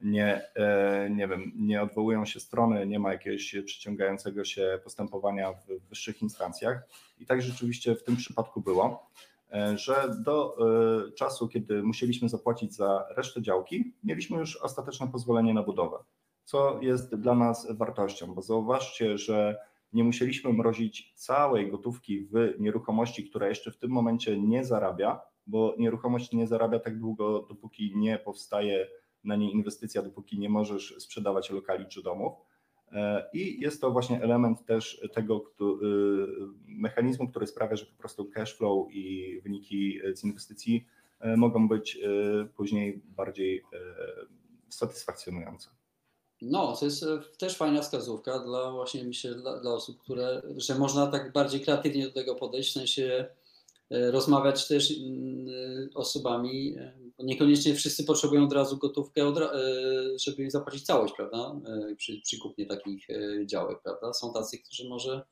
nie, 0.00 0.42
e, 0.54 1.10
nie 1.10 1.28
wiem, 1.28 1.52
nie 1.56 1.82
odwołują 1.82 2.24
się 2.24 2.40
strony, 2.40 2.86
nie 2.86 2.98
ma 2.98 3.12
jakiegoś 3.12 3.56
przyciągającego 3.64 4.44
się 4.44 4.80
postępowania 4.84 5.52
w 5.52 5.88
wyższych 5.88 6.22
instancjach. 6.22 6.88
I 7.18 7.26
tak 7.26 7.42
rzeczywiście 7.42 7.94
w 7.94 8.04
tym 8.04 8.16
przypadku 8.16 8.60
było, 8.60 9.10
e, 9.52 9.78
że 9.78 10.16
do 10.24 10.56
e, 11.08 11.12
czasu, 11.12 11.48
kiedy 11.48 11.82
musieliśmy 11.82 12.28
zapłacić 12.28 12.74
za 12.74 13.06
resztę 13.16 13.42
działki, 13.42 13.94
mieliśmy 14.04 14.38
już 14.38 14.56
ostateczne 14.56 15.08
pozwolenie 15.08 15.54
na 15.54 15.62
budowę, 15.62 15.98
co 16.44 16.78
jest 16.82 17.14
dla 17.14 17.34
nas 17.34 17.76
wartością, 17.76 18.34
bo 18.34 18.42
zauważcie, 18.42 19.18
że 19.18 19.56
nie 19.92 20.04
musieliśmy 20.04 20.52
mrozić 20.52 21.12
całej 21.14 21.70
gotówki 21.70 22.20
w 22.20 22.54
nieruchomości, 22.58 23.30
która 23.30 23.48
jeszcze 23.48 23.70
w 23.70 23.76
tym 23.76 23.90
momencie 23.90 24.40
nie 24.40 24.64
zarabia, 24.64 25.20
bo 25.46 25.74
nieruchomość 25.78 26.32
nie 26.32 26.46
zarabia 26.46 26.78
tak 26.78 26.98
długo, 26.98 27.46
dopóki 27.48 27.92
nie 27.96 28.18
powstaje 28.18 28.86
na 29.24 29.36
niej 29.36 29.52
inwestycja, 29.52 30.02
dopóki 30.02 30.38
nie 30.38 30.48
możesz 30.48 30.94
sprzedawać 30.98 31.50
lokali 31.50 31.86
czy 31.86 32.02
domów. 32.02 32.32
E, 32.92 33.28
I 33.32 33.60
jest 33.60 33.80
to 33.80 33.90
właśnie 33.90 34.22
element 34.22 34.66
też 34.66 35.08
tego 35.12 35.44
y, 35.60 35.66
mechanizmu, 36.66 37.28
który 37.28 37.46
sprawia, 37.46 37.76
że 37.76 37.86
po 37.86 37.98
prostu 37.98 38.24
cash 38.24 38.56
flow 38.56 38.88
i 38.90 39.40
wyniki 39.40 40.00
z 40.14 40.24
inwestycji 40.24 40.86
e, 41.20 41.36
mogą 41.36 41.68
być 41.68 41.96
e, 41.96 42.08
później 42.56 43.02
bardziej 43.04 43.62
satysfakcjonujące. 44.68 45.70
No, 46.42 46.76
to 46.76 46.84
jest 46.84 47.04
też 47.38 47.56
fajna 47.56 47.82
wskazówka 47.82 48.38
dla 48.38 48.72
właśnie 48.72 49.04
myślę 49.04 49.34
dla, 49.34 49.60
dla 49.60 49.74
osób, 49.74 50.00
które, 50.00 50.42
że 50.56 50.78
można 50.78 51.06
tak 51.06 51.32
bardziej 51.32 51.60
kreatywnie 51.60 52.06
do 52.06 52.12
tego 52.12 52.34
podejść, 52.34 52.70
w 52.70 52.72
sensie 52.72 53.26
E, 53.90 54.10
rozmawiać 54.10 54.68
też 54.68 54.90
mm, 54.98 55.90
osobami, 55.94 56.76
e, 56.78 56.92
niekoniecznie 57.18 57.74
wszyscy 57.74 58.04
potrzebują 58.04 58.44
od 58.44 58.52
razu 58.52 58.78
gotówkę, 58.78 59.22
e, 59.22 59.52
żeby 60.18 60.50
zapłacić 60.50 60.82
całość, 60.84 61.14
prawda, 61.16 61.54
przy, 61.96 62.20
przy 62.20 62.38
kupnie 62.38 62.66
takich 62.66 63.06
działek, 63.46 63.78
prawda. 63.82 64.12
Są 64.12 64.32
tacy, 64.32 64.58
którzy 64.58 64.88
może 64.88 65.22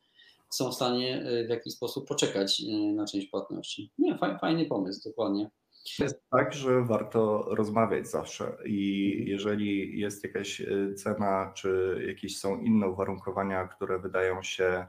są 0.51 0.71
w 0.71 0.75
stanie 0.75 1.25
w 1.47 1.51
jakiś 1.51 1.75
sposób 1.75 2.09
poczekać 2.09 2.63
na 2.95 3.05
część 3.07 3.27
płatności. 3.27 3.91
Nie, 3.99 4.19
fajny 4.41 4.67
pomysł, 4.67 5.09
dokładnie. 5.09 5.51
Jest 5.99 6.23
tak, 6.31 6.53
że 6.53 6.85
warto 6.85 7.43
rozmawiać 7.51 8.09
zawsze 8.09 8.57
i 8.67 9.25
jeżeli 9.27 9.99
jest 10.01 10.25
jakaś 10.25 10.63
cena, 10.97 11.53
czy 11.57 12.03
jakieś 12.07 12.39
są 12.39 12.61
inne 12.61 12.89
uwarunkowania, 12.89 13.69
które 13.69 13.99
wydają 13.99 14.43
się 14.43 14.87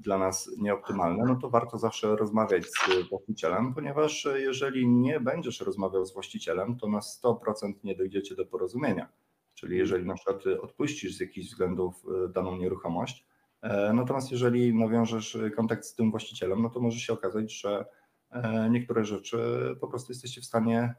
dla 0.00 0.18
nas 0.18 0.50
nieoptymalne, 0.58 1.24
no 1.24 1.36
to 1.36 1.50
warto 1.50 1.78
zawsze 1.78 2.16
rozmawiać 2.16 2.64
z 2.64 3.08
właścicielem, 3.08 3.74
ponieważ 3.74 4.28
jeżeli 4.36 4.88
nie 4.88 5.20
będziesz 5.20 5.60
rozmawiał 5.60 6.04
z 6.04 6.14
właścicielem, 6.14 6.76
to 6.76 6.88
na 6.88 6.98
100% 6.98 7.72
nie 7.84 7.94
dojdziecie 7.94 8.34
do 8.34 8.46
porozumienia. 8.46 9.08
Czyli 9.54 9.78
jeżeli 9.78 10.06
na 10.06 10.14
przykład 10.14 10.46
odpuścisz 10.62 11.16
z 11.16 11.20
jakichś 11.20 11.46
względów 11.46 12.04
e, 12.24 12.28
daną 12.28 12.56
nieruchomość, 12.56 13.26
e, 13.62 13.92
natomiast 13.92 14.32
jeżeli 14.32 14.74
nawiążesz 14.74 15.38
kontakt 15.56 15.84
z 15.84 15.94
tym 15.94 16.10
właścicielem, 16.10 16.62
no 16.62 16.70
to 16.70 16.80
może 16.80 16.98
się 16.98 17.12
okazać, 17.12 17.60
że 17.60 17.86
e, 18.30 18.70
niektóre 18.70 19.04
rzeczy 19.04 19.38
po 19.80 19.88
prostu 19.88 20.12
jesteście 20.12 20.40
w 20.40 20.44
stanie 20.44 20.94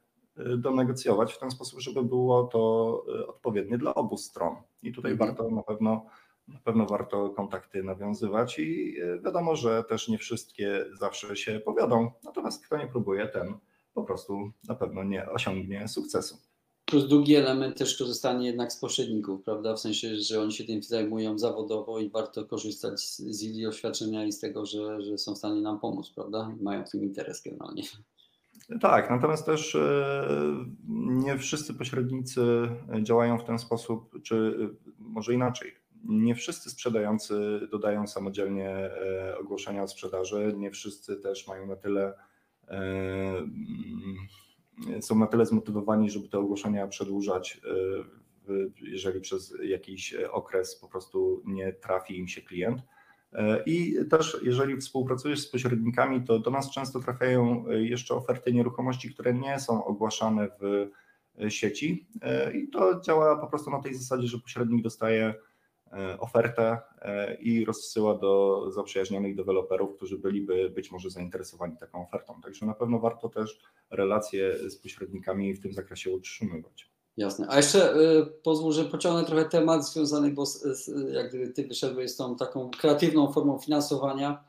donegocjować 0.58 1.34
w 1.34 1.39
ten 1.39 1.51
sposób, 1.51 1.80
żeby 1.80 2.03
było 2.03 2.44
to 2.44 3.06
odpowiednie 3.27 3.77
dla 3.77 3.94
obu 3.96 4.18
stron. 4.18 4.56
I 4.82 4.91
tutaj 4.91 5.12
mhm. 5.12 5.30
warto 5.30 5.56
na 5.56 5.63
pewno 5.63 6.06
na 6.48 6.60
pewno 6.60 6.86
warto 6.86 7.29
kontakty 7.29 7.83
nawiązywać 7.83 8.60
i 8.60 8.95
e, 9.01 9.19
wiadomo, 9.19 9.55
że 9.55 9.83
też 9.83 10.07
nie 10.07 10.17
wszystkie 10.17 10.86
zawsze 11.00 11.36
się 11.36 11.60
powiodą, 11.60 12.12
natomiast 12.24 12.65
kto 12.65 12.77
nie 12.77 12.88
próbuje, 12.88 13.27
ten 13.27 13.53
po 13.93 14.03
prostu 14.03 14.51
na 14.67 14.75
pewno 14.75 15.03
nie 15.03 15.29
osiągnie 15.29 15.88
sukcesu. 15.88 16.38
Plus 16.86 17.07
drugi 17.07 17.36
element 17.36 17.77
też 17.77 17.98
korzystanie 17.98 18.48
jednak 18.48 18.74
z 18.74 18.79
pośredników, 18.79 19.43
prawda? 19.43 19.74
W 19.74 19.79
sensie, 19.79 20.15
że 20.15 20.41
oni 20.41 20.51
się 20.51 20.63
tym 20.63 20.83
zajmują 20.83 21.39
zawodowo 21.39 22.00
i 22.00 22.10
warto 22.10 22.45
korzystać 22.45 23.01
z 23.01 23.43
ich 23.43 23.67
oświadczenia 23.67 24.25
i 24.25 24.31
z 24.31 24.39
tego, 24.39 24.65
że, 24.65 25.01
że 25.01 25.17
są 25.17 25.36
w 25.36 25.38
stanie 25.38 25.62
nam 25.62 25.79
pomóc, 25.79 26.12
prawda? 26.15 26.55
Mają 26.62 26.86
w 26.86 26.89
tym 26.89 27.03
interes 27.03 27.43
generalnie. 27.43 27.83
Tak, 28.81 29.10
natomiast 29.10 29.45
też 29.45 29.75
e, 29.75 30.27
nie 31.05 31.38
wszyscy 31.38 31.74
pośrednicy 31.74 32.41
działają 33.01 33.38
w 33.38 33.43
ten 33.43 33.60
sposób, 33.60 34.21
czy 34.24 34.55
może 35.00 35.33
inaczej 35.33 35.80
nie 36.03 36.36
wszyscy 36.36 36.70
sprzedający 36.70 37.60
dodają 37.72 38.08
samodzielnie 38.08 38.70
e, 38.70 39.38
ogłoszenia 39.38 39.84
o 39.84 39.88
sprzedaży, 39.88 40.53
nie 40.58 40.72
wszyscy 40.72 41.15
też 41.17 41.48
mają 41.48 41.67
na 41.67 41.75
tyle, 41.75 42.13
e, 42.67 42.77
mm, 43.38 45.01
są 45.01 45.20
na 45.20 45.27
tyle 45.27 45.46
zmotywowani, 45.46 46.10
żeby 46.10 46.29
te 46.29 46.39
ogłoszenia 46.39 46.88
przedłużać, 46.88 47.62
e, 47.65 48.51
jeżeli 48.81 49.22
przez 49.22 49.53
jakiś 49.63 50.13
okres 50.13 50.75
po 50.75 50.88
prostu 50.88 51.43
nie 51.46 51.74
trafi 51.74 52.17
im 52.17 52.27
się 52.27 52.41
klient. 52.41 52.81
I 53.65 53.96
też 54.10 54.38
jeżeli 54.43 54.77
współpracujesz 54.77 55.39
z 55.39 55.51
pośrednikami, 55.51 56.24
to 56.24 56.39
do 56.39 56.51
nas 56.51 56.72
często 56.72 57.00
trafiają 57.00 57.65
jeszcze 57.70 58.15
oferty 58.15 58.53
nieruchomości, 58.53 59.13
które 59.13 59.34
nie 59.34 59.60
są 59.60 59.86
ogłaszane 59.86 60.50
w 60.60 60.89
sieci 61.51 62.08
i 62.53 62.67
to 62.67 63.01
działa 63.01 63.38
po 63.38 63.48
prostu 63.48 63.72
na 63.72 63.79
tej 63.79 63.93
zasadzie, 63.93 64.27
że 64.27 64.39
pośrednik 64.39 64.84
dostaje 64.84 65.34
ofertę 66.19 66.77
i 67.39 67.65
rozsyła 67.65 68.17
do 68.17 68.65
zaprzyjaźnionych 68.71 69.36
deweloperów, 69.36 69.95
którzy 69.95 70.17
byliby 70.17 70.69
być 70.69 70.91
może 70.91 71.10
zainteresowani 71.10 71.77
taką 71.77 72.03
ofertą. 72.07 72.41
Także 72.43 72.65
na 72.65 72.74
pewno 72.74 73.00
warto 73.00 73.29
też 73.29 73.60
relacje 73.89 74.69
z 74.69 74.77
pośrednikami 74.77 75.53
w 75.53 75.62
tym 75.62 75.74
zakresie 75.74 76.12
utrzymywać. 76.12 76.91
Jasne. 77.17 77.45
A 77.50 77.57
jeszcze 77.57 77.95
y, 77.95 78.25
pozwól, 78.43 78.74
że 78.74 78.86
pociągnę 78.86 79.25
trochę 79.25 79.45
temat 79.45 79.88
związany, 79.88 80.31
bo 80.31 80.45
z, 80.45 80.62
z, 80.62 81.13
jak 81.13 81.29
gdyby 81.29 81.48
ty 81.48 81.67
wyszedłeś 81.67 82.12
z 82.12 82.15
tą 82.15 82.36
taką 82.36 82.71
kreatywną 82.71 83.31
formą 83.31 83.60
finansowania, 83.60 84.43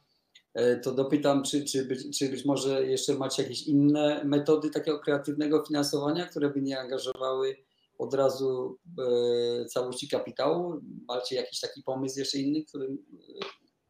y, 0.58 0.80
to 0.84 0.92
dopytam, 0.92 1.42
czy, 1.42 1.64
czy, 1.64 1.84
być, 1.84 2.18
czy 2.18 2.28
być 2.28 2.44
może 2.44 2.86
jeszcze 2.86 3.14
macie 3.14 3.42
jakieś 3.42 3.62
inne 3.62 4.24
metody 4.24 4.70
takiego 4.70 4.98
kreatywnego 4.98 5.64
finansowania, 5.64 6.26
które 6.26 6.50
by 6.50 6.62
nie 6.62 6.80
angażowały 6.80 7.56
od 8.02 8.14
razu 8.14 8.78
y, 9.62 9.66
całości 9.66 10.08
kapitału? 10.08 10.80
Macie 11.08 11.36
jakiś 11.36 11.60
taki 11.60 11.82
pomysł 11.82 12.18
jeszcze 12.18 12.38
inny, 12.38 12.64
który 12.64 12.98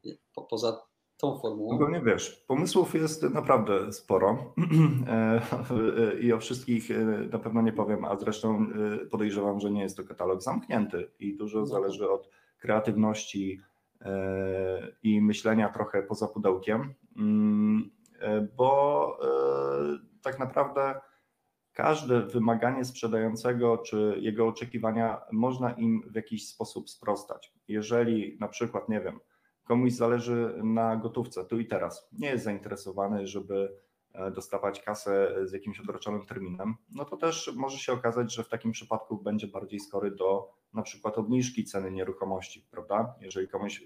y, 0.07 0.19
po, 0.35 0.43
poza 0.43 0.83
tą 1.23 1.39
formułą? 1.39 1.79
No 1.79 1.91
nie 1.91 2.01
wiesz, 2.01 2.45
pomysłów 2.49 2.95
jest 2.95 3.23
naprawdę 3.23 3.93
sporo 3.93 4.55
e, 5.09 6.19
i 6.21 6.33
o 6.33 6.39
wszystkich 6.39 6.91
e, 6.91 7.05
na 7.33 7.39
pewno 7.39 7.63
nie 7.63 7.73
powiem, 7.73 8.05
a 8.05 8.17
zresztą 8.17 8.67
e, 9.03 9.07
podejrzewam, 9.07 9.61
że 9.61 9.71
nie 9.71 9.83
jest 9.83 9.97
to 9.97 10.05
katalog 10.05 10.43
zamknięty 10.43 11.11
i 11.19 11.37
dużo 11.37 11.59
no 11.59 11.67
zależy 11.67 12.11
od 12.11 12.29
kreatywności 12.59 13.61
i 15.03 15.21
myślenia 15.21 15.69
trochę 15.69 16.03
poza 16.03 16.29
pudełkiem, 16.29 16.95
mm, 17.17 17.91
bo 18.57 19.19
tak 20.23 20.39
naprawdę 20.39 21.01
każde 21.73 22.23
wymaganie 22.23 22.85
sprzedającego 22.85 23.79
czy 23.79 24.17
jego 24.21 24.49
oczekiwania 24.49 25.21
można 25.33 25.73
im 25.73 26.03
w 26.07 26.15
jakiś 26.15 26.49
sposób 26.49 26.91
sprostać. 26.91 27.53
Jeżeli 27.69 28.37
na 28.41 28.49
przykład, 28.49 28.89
nie 28.89 29.01
wiem, 29.01 29.21
komuś 29.65 29.93
zależy 29.93 30.61
na 30.65 30.97
gotówce 30.97 31.45
tu 31.45 31.61
i 31.61 31.67
teraz, 31.67 32.09
nie 32.13 32.29
jest 32.29 32.45
zainteresowany, 32.45 33.27
żeby 33.27 33.77
e, 34.13 34.31
dostawać 34.31 34.83
kasę 34.83 35.35
z 35.45 35.53
jakimś 35.53 35.81
odroczonym 35.81 36.27
terminem, 36.27 36.75
no 36.95 37.05
to 37.05 37.17
też 37.17 37.53
może 37.57 37.79
się 37.79 37.93
okazać, 37.93 38.35
że 38.35 38.45
w 38.45 38.49
takim 38.49 38.73
przypadku 38.73 39.17
będzie 39.17 39.47
bardziej 39.47 39.81
skory 39.81 40.11
do 40.11 40.53
na 40.73 40.83
przykład 40.83 41.19
obniżki 41.19 41.65
ceny 41.65 41.91
nieruchomości, 41.91 42.67
prawda? 42.71 43.15
Jeżeli 43.21 43.49
komuś 43.49 43.83
e, 43.83 43.85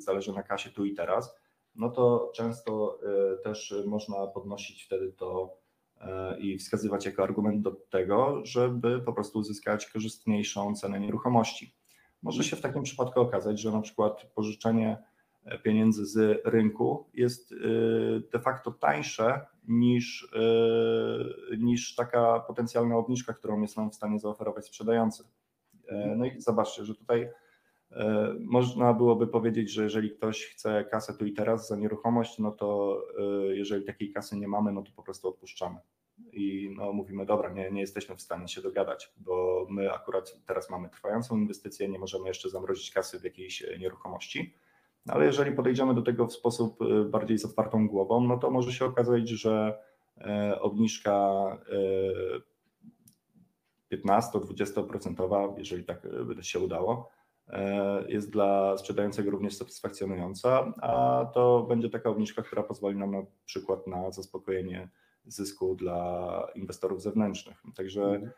zależy 0.00 0.32
na 0.32 0.42
kasie 0.42 0.70
tu 0.70 0.84
i 0.84 0.94
teraz, 0.94 1.36
no 1.74 1.90
to 1.90 2.32
często 2.34 2.98
e, 3.02 3.36
też 3.36 3.74
można 3.86 4.26
podnosić 4.26 4.84
wtedy 4.84 5.12
to 5.12 5.56
i 6.38 6.58
wskazywać 6.58 7.06
jako 7.06 7.22
argument 7.22 7.62
do 7.62 7.70
tego, 7.70 8.40
żeby 8.44 9.00
po 9.00 9.12
prostu 9.12 9.38
uzyskać 9.38 9.86
korzystniejszą 9.86 10.74
cenę 10.74 11.00
nieruchomości. 11.00 11.74
Może 12.22 12.44
się 12.44 12.56
w 12.56 12.60
takim 12.60 12.82
przypadku 12.82 13.20
okazać, 13.20 13.60
że 13.60 13.72
na 13.72 13.80
przykład 13.80 14.30
pożyczenie 14.34 14.98
pieniędzy 15.62 16.06
z 16.06 16.40
rynku 16.44 17.10
jest 17.14 17.52
y, 17.52 17.56
de 18.32 18.40
facto 18.40 18.70
tańsze 18.70 19.46
niż, 19.68 20.32
niż 21.58 21.94
taka 21.94 22.40
potencjalna 22.40 22.96
obniżka, 22.96 23.32
którą 23.32 23.60
jest 23.62 23.76
nam 23.76 23.90
w 23.90 23.94
stanie 23.94 24.18
zaoferować 24.18 24.66
sprzedający. 24.66 25.24
E, 25.88 26.14
no 26.16 26.24
i 26.24 26.40
zobaczcie, 26.40 26.84
że 26.84 26.94
tutaj 26.94 27.22
e, 27.22 27.32
można 28.40 28.92
byłoby 28.92 29.26
powiedzieć, 29.26 29.70
że 29.70 29.82
jeżeli 29.82 30.10
ktoś 30.10 30.46
chce 30.46 30.84
kasę 30.84 31.14
tu 31.14 31.26
i 31.26 31.32
teraz 31.32 31.68
za 31.68 31.76
nieruchomość, 31.76 32.38
no 32.38 32.50
to 32.52 33.00
e, 33.18 33.22
jeżeli 33.56 33.84
takiej 33.84 34.12
kasy 34.12 34.36
nie 34.36 34.48
mamy, 34.48 34.72
no 34.72 34.82
to 34.82 34.92
po 34.96 35.02
prostu 35.02 35.28
odpuszczamy. 35.28 35.78
I 36.32 36.74
no, 36.76 36.92
mówimy, 36.92 37.26
dobra, 37.26 37.52
nie, 37.52 37.70
nie 37.70 37.80
jesteśmy 37.80 38.16
w 38.16 38.22
stanie 38.22 38.48
się 38.48 38.62
dogadać, 38.62 39.12
bo 39.16 39.66
my 39.70 39.92
akurat 39.92 40.38
teraz 40.46 40.70
mamy 40.70 40.88
trwającą 40.88 41.36
inwestycję, 41.36 41.88
nie 41.88 41.98
możemy 41.98 42.28
jeszcze 42.28 42.50
zamrozić 42.50 42.90
kasy 42.90 43.20
w 43.20 43.24
jakiejś 43.24 43.66
nieruchomości 43.78 44.54
ale 45.08 45.26
jeżeli 45.26 45.52
podejdziemy 45.52 45.94
do 45.94 46.02
tego 46.02 46.26
w 46.26 46.32
sposób 46.32 46.78
bardziej 47.10 47.38
z 47.38 47.44
otwartą 47.44 47.88
głową, 47.88 48.20
no 48.20 48.38
to 48.38 48.50
może 48.50 48.72
się 48.72 48.84
okazać, 48.84 49.28
że 49.28 49.78
e, 50.18 50.60
obniżka 50.60 51.22
15-20%, 53.92 55.54
e, 55.54 55.58
jeżeli 55.58 55.84
tak 55.84 56.04
e, 56.04 56.24
by 56.24 56.44
się 56.44 56.58
udało, 56.58 57.10
jest 58.08 58.30
dla 58.30 58.78
sprzedającego 58.78 59.30
również 59.30 59.56
satysfakcjonująca, 59.56 60.72
a 60.82 61.24
to 61.34 61.66
będzie 61.68 61.90
taka 61.90 62.10
obniżka, 62.10 62.42
która 62.42 62.62
pozwoli 62.62 62.96
nam 62.96 63.10
na 63.10 63.22
przykład 63.44 63.86
na 63.86 64.10
zaspokojenie 64.10 64.88
zysku 65.24 65.74
dla 65.74 66.48
inwestorów 66.54 67.02
zewnętrznych. 67.02 67.62
Także 67.76 68.02
mhm. 68.02 68.30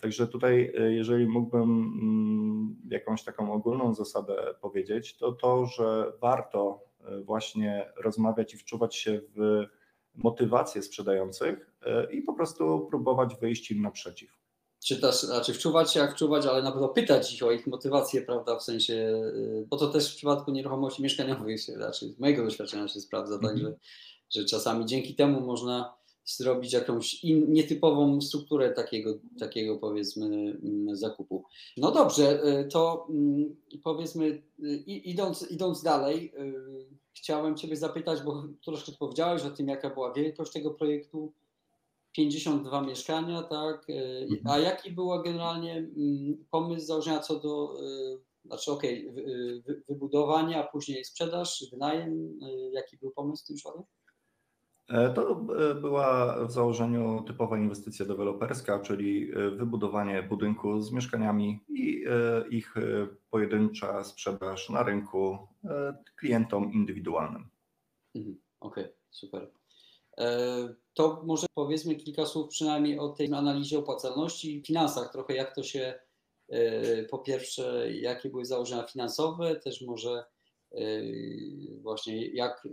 Także 0.00 0.26
tutaj, 0.26 0.72
e, 0.78 0.92
jeżeli 0.92 1.26
mógłbym 1.26 1.62
mm, 1.62 2.76
jakąś 2.90 3.24
taką 3.24 3.52
ogólną 3.52 3.94
zasadę 3.94 4.54
powiedzieć, 4.60 5.16
to 5.16 5.32
to, 5.32 5.66
że 5.66 6.12
warto 6.20 6.84
e, 7.00 7.20
właśnie 7.20 7.92
rozmawiać 7.96 8.54
i 8.54 8.58
wczuwać 8.58 8.96
się 8.96 9.20
w 9.36 9.66
motywację 10.14 10.82
sprzedających 10.82 11.70
e, 11.82 12.12
i 12.12 12.22
po 12.22 12.32
prostu 12.32 12.86
próbować 12.90 13.36
wyjść 13.36 13.70
im 13.70 13.82
naprzeciw. 13.82 14.43
Czy 14.84 14.96
też, 14.96 15.22
znaczy 15.22 15.54
wczuwać 15.54 15.92
się 15.92 16.00
jak 16.00 16.12
wczuwać, 16.14 16.46
ale 16.46 16.62
na 16.62 16.72
pewno 16.72 16.88
pytać 16.88 17.34
ich 17.34 17.42
o 17.42 17.52
ich 17.52 17.66
motywację, 17.66 18.22
prawda, 18.22 18.56
w 18.58 18.62
sensie, 18.62 19.22
bo 19.66 19.76
to 19.76 19.86
też 19.86 20.12
w 20.12 20.16
przypadku 20.16 20.50
nieruchomości 20.50 21.02
mieszkaniowych 21.02 21.62
się, 21.62 21.72
znaczy 21.72 22.08
z 22.08 22.18
mojego 22.18 22.44
doświadczenia 22.44 22.88
się 22.88 23.00
sprawdza, 23.00 23.34
mm 23.34 23.44
-hmm. 23.44 23.48
także 23.48 23.74
że 24.30 24.44
czasami 24.44 24.86
dzięki 24.86 25.14
temu 25.14 25.40
można 25.40 25.94
zrobić 26.24 26.72
jakąś 26.72 27.24
in, 27.24 27.52
nietypową 27.52 28.20
strukturę 28.20 28.70
takiego, 28.70 29.18
takiego 29.38 29.76
powiedzmy 29.76 30.26
mm, 30.26 30.96
zakupu. 30.96 31.44
No 31.76 31.90
dobrze, 31.90 32.44
y, 32.60 32.68
to 32.68 33.06
mm, 33.10 33.56
powiedzmy 33.82 34.42
y, 34.64 34.76
idąc, 34.86 35.50
idąc 35.50 35.82
dalej, 35.82 36.32
y, 36.38 36.86
chciałem 37.12 37.56
Ciebie 37.56 37.76
zapytać, 37.76 38.22
bo 38.22 38.44
troszkę 38.64 38.92
powiedziałeś 38.98 39.42
o 39.42 39.50
tym, 39.50 39.68
jaka 39.68 39.90
była 39.90 40.12
wielkość 40.12 40.52
tego 40.52 40.70
projektu. 40.70 41.32
52 42.16 42.82
mieszkania, 42.82 43.42
tak? 43.42 43.86
Mhm. 44.22 44.40
A 44.44 44.58
jaki 44.58 44.92
był 44.92 45.22
generalnie 45.22 45.76
mm, 45.76 46.44
pomysł 46.50 46.86
założenia 46.86 47.18
co 47.18 47.40
do, 47.40 47.74
znaczy 48.44 48.72
okej, 48.72 49.08
okay, 49.08 49.82
wybudowania, 49.88 50.64
a 50.64 50.72
później 50.72 51.04
sprzedaż, 51.04 51.66
wynajem, 51.72 52.38
jaki 52.72 52.96
był 52.96 53.10
pomysł 53.10 53.44
w 53.44 53.46
tym 53.46 53.56
przypadku? 53.56 53.86
E, 54.88 55.10
to 55.10 55.46
e, 55.70 55.74
była 55.74 56.36
w 56.46 56.52
założeniu 56.52 57.24
typowa 57.26 57.58
inwestycja 57.58 58.06
deweloperska, 58.06 58.80
czyli 58.80 59.30
e, 59.32 59.50
wybudowanie 59.50 60.22
budynku 60.22 60.80
z 60.80 60.92
mieszkaniami 60.92 61.64
i 61.68 62.04
ich 62.50 62.74
pojedyncza 63.30 64.04
sprzedaż 64.04 64.70
na 64.70 64.82
rynku 64.82 65.38
klientom 66.16 66.72
indywidualnym. 66.72 67.48
Mhm, 68.14 68.36
okej, 68.60 68.84
okay, 68.84 68.96
super. 69.10 69.50
To 70.94 71.22
może 71.26 71.46
powiedzmy 71.54 71.94
kilka 71.94 72.26
słów 72.26 72.48
przynajmniej 72.48 72.98
o 72.98 73.08
tej 73.08 73.32
analizie 73.32 73.78
opłacalności 73.78 74.56
i 74.56 74.62
finansach, 74.62 75.12
trochę 75.12 75.34
jak 75.34 75.54
to 75.54 75.62
się, 75.62 75.94
po 77.10 77.18
pierwsze, 77.18 77.92
jakie 77.92 78.28
były 78.28 78.44
założenia 78.44 78.86
finansowe, 78.86 79.56
też 79.56 79.82
może 79.82 80.24
Yy, 80.74 81.80
właśnie 81.82 82.26
jak 82.26 82.68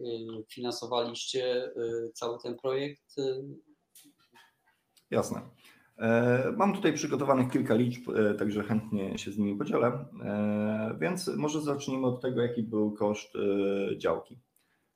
finansowaliście 0.50 1.72
cały 2.14 2.38
ten 2.44 2.56
projekt? 2.58 3.16
Jasne. 5.12 5.42
E, 5.98 6.54
mam 6.58 6.74
tutaj 6.74 6.94
przygotowanych 6.94 7.52
kilka 7.52 7.76
liczb, 7.76 8.10
e, 8.10 8.34
także 8.34 8.64
chętnie 8.64 9.18
się 9.18 9.32
z 9.32 9.38
nimi 9.38 9.56
podzielę. 9.56 10.06
E, 10.24 10.98
więc 11.00 11.28
może 11.28 11.62
zacznijmy 11.62 12.08
od 12.08 12.22
tego, 12.22 12.42
jaki 12.42 12.64
był 12.64 12.92
koszt 12.92 13.34
działki. 13.98 14.40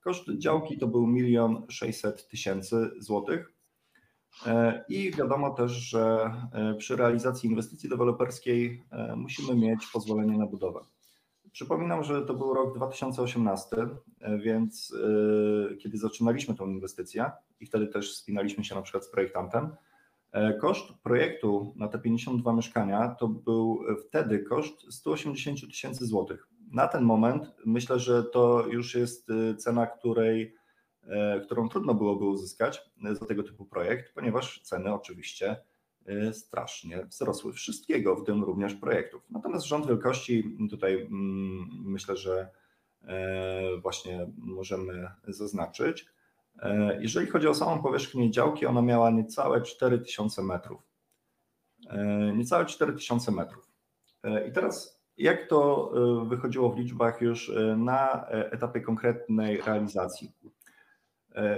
Koszt 0.06 0.24
działki 0.38 0.78
to 0.78 0.88
był 0.88 1.08
milion 1.08 1.66
600 1.70 2.28
tysięcy 2.28 2.92
złotych. 2.98 3.54
I 4.90 5.12
wiadomo 5.12 5.50
też, 5.50 5.72
że 5.72 6.32
przy 6.78 6.96
realizacji 6.96 7.50
inwestycji 7.50 7.90
deweloperskiej 7.90 8.84
musimy 9.16 9.56
mieć 9.56 9.88
pozwolenie 9.94 10.38
na 10.38 10.46
budowę. 10.46 10.80
Przypominam, 11.56 12.04
że 12.04 12.22
to 12.22 12.34
był 12.34 12.54
rok 12.54 12.76
2018, 12.76 13.76
e, 14.22 14.38
więc 14.38 14.94
e, 15.72 15.76
kiedy 15.76 15.98
zaczynaliśmy 15.98 16.56
tą 16.56 16.70
inwestycję 16.70 17.32
i 17.60 17.66
wtedy 17.66 17.88
też 17.88 18.16
spinaliśmy 18.16 18.64
się 18.64 18.76
na 18.76 18.82
przykład 18.82 19.06
z 19.06 19.10
projektantem, 19.10 19.76
e, 20.32 20.54
koszt 20.54 20.94
projektu 21.04 21.74
na 21.76 21.88
te 21.88 22.00
52 22.00 22.54
mieszkania 22.54 23.16
to 23.20 23.28
był 23.28 23.84
wtedy 24.08 24.40
koszt 24.40 24.94
180 24.94 25.62
tysięcy 25.62 26.06
złotych. 26.06 26.48
Na 26.72 26.88
ten 26.88 27.04
moment 27.04 27.56
myślę, 27.66 28.00
że 28.00 28.24
to 28.24 28.68
już 28.68 28.96
jest 28.96 29.28
cena, 29.58 29.88
której, 29.88 30.56
którą 31.46 31.70
trudno 31.70 31.94
byłoby 31.94 32.26
uzyskać 32.26 32.92
za 33.12 33.26
tego 33.26 33.44
typu 33.44 33.66
projekt, 33.66 34.14
ponieważ 34.14 34.62
ceny 34.62 34.94
oczywiście 34.94 35.58
Y, 36.10 36.34
strasznie 36.34 37.06
wzrosły 37.06 37.54
wszystkiego, 37.54 38.16
w 38.16 38.24
tym 38.24 38.44
również 38.44 38.74
projektów. 38.74 39.22
Natomiast 39.30 39.66
rząd 39.66 39.88
wielkości 39.88 40.58
tutaj 40.70 41.02
mm, 41.02 41.68
myślę, 41.84 42.18
że 42.18 42.50
e, 43.04 43.78
właśnie 43.78 44.28
możemy 44.38 45.08
zaznaczyć. 45.28 46.06
E, 46.60 46.98
jeżeli 47.02 47.28
chodzi 47.28 47.48
o 47.48 47.54
samą 47.54 47.82
powierzchnię 47.82 48.32
działki, 48.32 48.66
ona 48.66 48.82
miała 48.82 49.10
niecałe 49.10 49.62
4000 49.62 50.44
metrów. 50.44 50.82
E, 51.90 52.34
niecałe 52.36 52.66
4000 52.66 53.32
metrów. 53.32 53.72
I 54.50 54.52
teraz 54.52 55.05
Jak 55.18 55.48
to 55.48 55.92
wychodziło 56.28 56.70
w 56.70 56.78
liczbach 56.78 57.22
już 57.22 57.52
na 57.78 58.28
etapie 58.30 58.82
konkretnej 58.82 59.62
realizacji? 59.62 60.32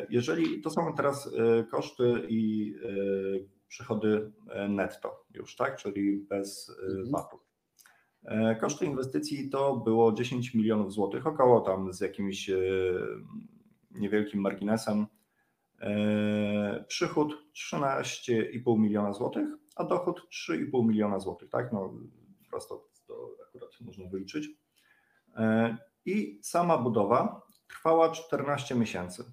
Jeżeli 0.09 0.61
to 0.61 0.69
są 0.69 0.93
teraz 0.95 1.29
koszty 1.71 2.25
i 2.29 2.73
przychody 3.67 4.31
netto 4.69 5.25
już, 5.33 5.55
tak, 5.55 5.77
czyli 5.77 6.17
bez 6.17 6.71
mhm. 6.83 7.11
VAT-u. 7.11 7.39
Koszty 8.61 8.85
inwestycji 8.85 9.49
to 9.49 9.75
było 9.75 10.11
10 10.11 10.53
milionów 10.53 10.93
złotych, 10.93 11.27
około 11.27 11.61
tam 11.61 11.93
z 11.93 12.01
jakimś 12.01 12.49
niewielkim 13.91 14.41
marginesem. 14.41 15.05
Przychód 16.87 17.33
13,5 17.71 18.79
miliona 18.79 19.13
złotych, 19.13 19.47
a 19.75 19.83
dochód 19.83 20.21
3,5 20.49 20.87
miliona 20.87 21.19
złotych, 21.19 21.49
tak? 21.49 21.73
No 21.73 21.93
prosto 22.49 22.87
to 23.17 23.43
akurat 23.47 23.81
można 23.81 24.09
wyliczyć. 24.09 24.49
I 26.05 26.39
sama 26.43 26.77
budowa 26.77 27.41
trwała 27.67 28.11
14 28.11 28.75
miesięcy. 28.75 29.23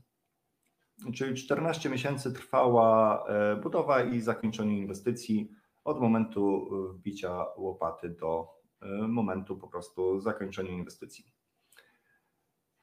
Czyli 1.14 1.34
14 1.34 1.90
miesięcy 1.90 2.32
trwała 2.32 3.24
e, 3.26 3.56
budowa 3.56 4.02
i 4.02 4.20
zakończenie 4.20 4.78
inwestycji 4.78 5.50
od 5.84 6.00
momentu 6.00 6.70
wbicia 6.94 7.46
łopaty 7.56 8.08
do 8.08 8.48
e, 8.82 9.08
momentu 9.08 9.56
po 9.56 9.68
prostu 9.68 10.20
zakończenia 10.20 10.70
inwestycji. 10.70 11.24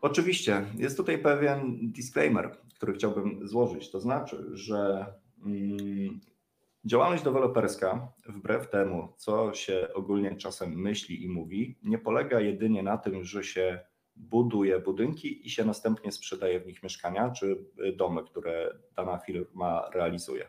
Oczywiście 0.01 0.65
jest 0.77 0.97
tutaj 0.97 1.17
pewien 1.17 1.91
disclaimer, 1.91 2.57
który 2.75 2.93
chciałbym 2.93 3.47
złożyć. 3.47 3.91
To 3.91 3.99
znaczy, 3.99 4.49
że 4.53 5.05
mm, 5.45 6.19
działalność 6.85 7.23
deweloperska, 7.23 8.13
wbrew 8.29 8.69
temu, 8.69 9.13
co 9.17 9.53
się 9.53 9.87
ogólnie 9.93 10.35
czasem 10.35 10.81
myśli 10.81 11.23
i 11.23 11.29
mówi, 11.29 11.79
nie 11.83 11.97
polega 11.97 12.39
jedynie 12.39 12.83
na 12.83 12.97
tym, 12.97 13.23
że 13.23 13.43
się 13.43 13.79
buduje 14.15 14.79
budynki 14.79 15.47
i 15.47 15.49
się 15.49 15.65
następnie 15.65 16.11
sprzedaje 16.11 16.59
w 16.59 16.65
nich 16.65 16.83
mieszkania 16.83 17.29
czy 17.31 17.65
domy, 17.95 18.23
które 18.23 18.77
dana 18.95 19.17
firma 19.17 19.89
realizuje. 19.93 20.47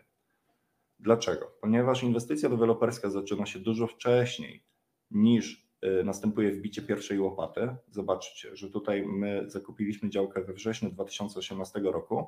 Dlaczego? 0.98 1.52
Ponieważ 1.60 2.02
inwestycja 2.02 2.48
deweloperska 2.48 3.10
zaczyna 3.10 3.46
się 3.46 3.58
dużo 3.58 3.86
wcześniej 3.86 4.64
niż 5.10 5.68
y, 6.00 6.04
następuje 6.04 6.52
wbicie 6.52 6.82
pierwszej 6.82 7.20
łopaty. 7.20 7.76
Zobaczcie, 7.90 8.56
że 8.56 8.70
tutaj 8.70 9.06
my 9.06 9.44
zakupiliśmy 9.46 10.10
działkę 10.10 10.44
we 10.44 10.52
wrześniu 10.52 10.90
2018 10.90 11.80
roku, 11.80 12.24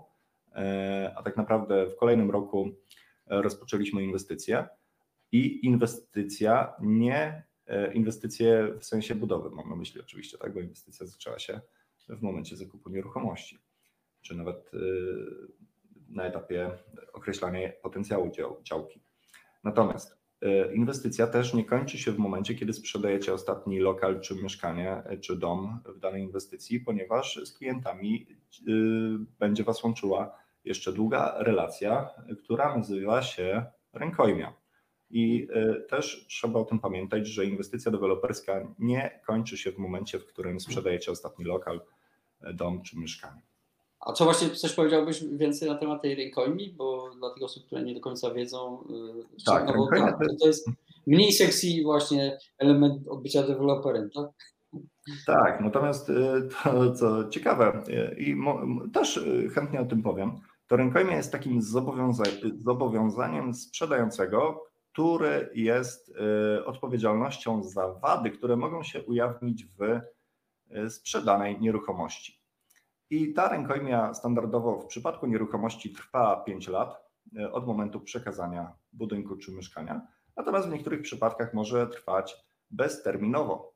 y, 0.49 0.53
a 1.17 1.23
tak 1.23 1.37
naprawdę 1.37 1.87
w 1.87 1.97
kolejnym 1.97 2.31
roku 2.31 2.69
y, 2.69 3.04
rozpoczęliśmy 3.27 4.03
inwestycję 4.03 4.69
i 5.33 5.67
inwestycja 5.67 6.73
nie 6.81 7.45
E, 7.67 7.95
inwestycje 7.95 8.75
w 8.81 8.85
sensie 8.85 9.15
budowy, 9.15 9.51
mam 9.51 9.69
na 9.69 9.77
myśli 9.77 10.01
oczywiście, 10.01 10.39
tak, 10.39 10.55
bo 10.55 10.61
inwestycja 10.61 11.07
zaczęła 11.07 11.39
się 11.39 11.61
w 12.09 12.23
momencie 12.23 12.57
zakupu 12.57 12.91
nieruchomości, 12.91 13.59
czy 14.23 14.37
nawet 14.37 14.71
e, 14.75 14.79
na 16.09 16.25
etapie 16.25 16.71
określania 17.13 17.69
potencjału 17.83 18.31
dział, 18.31 18.57
działki. 18.63 19.01
Natomiast 19.65 20.19
e, 20.43 20.75
inwestycja 20.75 21.27
też 21.27 21.55
nie 21.55 21.65
kończy 21.65 21.99
się 21.99 22.13
w 22.13 22.19
momencie, 22.19 22.55
kiedy 22.55 22.73
sprzedajecie 22.73 23.35
ostatni 23.35 23.79
lokal, 23.79 24.21
czy 24.21 24.35
mieszkanie, 24.35 25.03
czy 25.21 25.37
dom 25.37 25.81
w 25.85 25.99
danej 25.99 26.23
inwestycji, 26.23 26.81
ponieważ 26.81 27.41
z 27.45 27.53
klientami 27.53 28.27
będzie 29.39 29.65
Was 29.65 29.85
łączyła 29.85 30.44
jeszcze 30.65 30.93
długa 30.93 31.35
relacja, 31.39 32.11
która 32.45 32.77
nazywa 32.77 33.23
się 33.23 33.67
rękojmia. 33.93 34.65
I 35.11 35.49
e, 35.53 35.75
też 35.75 36.27
trzeba 36.29 36.61
o 36.61 36.65
tym 36.65 36.79
pamiętać, 36.79 37.27
że 37.27 37.45
inwestycja 37.45 37.93
deweloperska 37.93 38.75
nie 38.79 39.21
kończy 39.27 39.57
się 39.57 39.73
w 39.73 39.79
momencie, 39.79 40.19
w 40.19 40.27
którym 40.27 40.61
sprzedajecie 40.61 41.13
ostatni 41.13 41.45
lokal, 41.45 41.81
e, 42.43 42.55
dom 42.55 42.83
czy 42.83 42.99
mieszkanie. 42.99 43.43
A 44.01 44.13
co 44.13 44.25
właśnie 44.25 44.51
coś 44.51 44.73
powiedziałbyś 44.73 45.25
więcej 45.25 45.69
na 45.69 45.75
temat 45.75 46.03
tej 46.03 46.15
rękojmi, 46.15 46.75
bo 46.77 47.11
dla 47.19 47.35
tych 47.35 47.43
osób, 47.43 47.67
które 47.67 47.83
nie 47.83 47.95
do 47.95 48.01
końca 48.01 48.35
wiedzą, 48.35 48.85
e, 49.39 49.45
tak, 49.47 49.77
no 49.77 49.89
tak 49.97 50.19
to 50.41 50.47
jest 50.47 50.69
mniej 51.07 51.33
sexy 51.33 51.67
właśnie 51.85 52.39
element 52.59 53.03
bycia 53.23 53.43
deweloperem, 53.43 54.11
tak? 54.11 54.31
Tak, 55.27 55.61
natomiast 55.61 56.11
to 56.65 56.95
co 56.95 57.29
ciekawe 57.29 57.83
i 58.19 58.37
też 58.93 59.21
chętnie 59.55 59.81
o 59.81 59.85
tym 59.85 60.03
powiem, 60.03 60.41
to 60.67 60.77
rękojmia 60.77 61.17
jest 61.17 61.33
takim 61.33 61.63
zobowiąza 61.63 62.25
zobowiązaniem 62.59 63.55
sprzedającego, 63.55 64.65
który 64.93 65.51
jest 65.55 66.09
y, 66.09 66.65
odpowiedzialnością 66.65 67.63
za 67.63 67.93
wady, 67.93 68.31
które 68.31 68.57
mogą 68.57 68.83
się 68.83 69.03
ujawnić 69.03 69.67
w 69.67 70.01
y, 70.77 70.91
sprzedanej 70.91 71.61
nieruchomości. 71.61 72.45
I 73.11 73.35
ta 73.35 73.49
rękojmia 73.49 74.15
standardowo 74.15 74.81
w 74.81 74.87
przypadku 74.87 75.27
nieruchomości 75.27 75.93
trwa 75.93 76.37
5 76.37 76.69
lat 76.69 76.97
y, 77.39 77.53
od 77.53 77.67
momentu 77.67 78.01
przekazania 78.01 78.73
budynku 78.93 79.37
czy 79.37 79.53
mieszkania, 79.53 80.07
natomiast 80.37 80.69
w 80.69 80.73
niektórych 80.73 81.03
przypadkach 81.03 81.55
może 81.55 81.87
trwać 81.87 82.37
bezterminowo. 82.71 83.75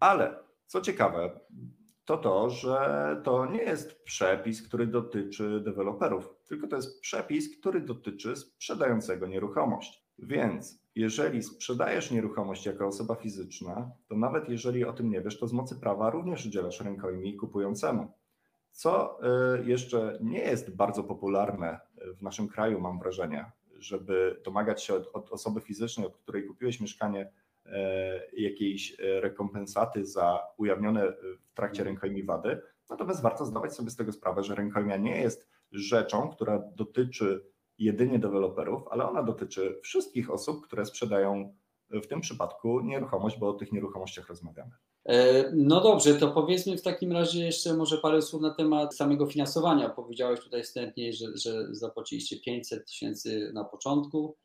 Ale 0.00 0.38
co 0.66 0.80
ciekawe, 0.80 1.40
to 2.16 2.32
to, 2.32 2.50
że 2.50 3.20
to 3.24 3.46
nie 3.46 3.62
jest 3.62 4.02
przepis, 4.02 4.68
który 4.68 4.86
dotyczy 4.86 5.60
deweloperów, 5.60 6.28
tylko 6.44 6.66
to 6.66 6.76
jest 6.76 7.00
przepis, 7.00 7.58
który 7.58 7.80
dotyczy 7.80 8.36
sprzedającego 8.36 9.26
nieruchomość. 9.26 10.04
Więc 10.18 10.82
jeżeli 10.94 11.42
sprzedajesz 11.42 12.10
nieruchomość 12.10 12.66
jako 12.66 12.86
osoba 12.86 13.14
fizyczna, 13.14 13.90
to 14.08 14.16
nawet 14.16 14.48
jeżeli 14.48 14.84
o 14.84 14.92
tym 14.92 15.10
nie 15.10 15.20
wiesz, 15.20 15.38
to 15.38 15.46
z 15.46 15.52
mocy 15.52 15.76
prawa 15.80 16.10
również 16.10 16.46
udzielasz 16.46 16.80
rękojmi 16.80 17.36
kupującemu. 17.36 18.12
Co 18.72 19.18
y, 19.58 19.64
jeszcze 19.64 20.18
nie 20.22 20.40
jest 20.40 20.76
bardzo 20.76 21.04
popularne 21.04 21.80
w 22.16 22.22
naszym 22.22 22.48
kraju, 22.48 22.80
mam 22.80 22.98
wrażenie, 22.98 23.52
żeby 23.78 24.40
domagać 24.44 24.82
się 24.82 24.94
od, 24.94 25.10
od 25.12 25.32
osoby 25.32 25.60
fizycznej, 25.60 26.06
od 26.06 26.16
której 26.16 26.46
kupiłeś 26.46 26.80
mieszkanie, 26.80 27.32
jakiejś 28.32 29.00
e, 29.00 29.20
rekompensaty 29.20 30.06
za 30.06 30.38
ujawnione 30.56 31.12
w 31.12 31.54
trakcie 31.54 31.84
rękojmi 31.84 32.22
wady. 32.22 32.60
Natomiast 32.90 33.22
warto 33.22 33.44
zdawać 33.44 33.74
sobie 33.74 33.90
z 33.90 33.96
tego 33.96 34.12
sprawę, 34.12 34.42
że 34.42 34.54
rękojmia 34.54 34.96
nie 34.96 35.20
jest 35.20 35.48
rzeczą, 35.72 36.30
która 36.30 36.58
dotyczy 36.76 37.44
jedynie 37.78 38.18
deweloperów, 38.18 38.82
ale 38.90 39.08
ona 39.08 39.22
dotyczy 39.22 39.80
wszystkich 39.82 40.30
osób, 40.30 40.66
które 40.66 40.86
sprzedają 40.86 41.54
w 41.90 42.06
tym 42.06 42.20
przypadku 42.20 42.80
nieruchomość, 42.80 43.38
bo 43.38 43.48
o 43.48 43.52
tych 43.52 43.72
nieruchomościach 43.72 44.28
rozmawiamy. 44.28 44.70
E, 45.04 45.44
no 45.52 45.80
dobrze, 45.80 46.14
to 46.14 46.28
powiedzmy 46.28 46.76
w 46.76 46.82
takim 46.82 47.12
razie 47.12 47.44
jeszcze 47.44 47.74
może 47.74 47.98
parę 47.98 48.22
słów 48.22 48.42
na 48.42 48.54
temat 48.54 48.96
samego 48.96 49.26
finansowania. 49.26 49.88
Powiedziałeś 49.88 50.40
tutaj 50.40 50.62
wstępnie, 50.62 51.12
że, 51.12 51.26
że 51.36 51.74
zapłaciliście 51.74 52.40
500 52.40 52.86
tysięcy 52.86 53.50
na 53.54 53.64
początku, 53.64 54.36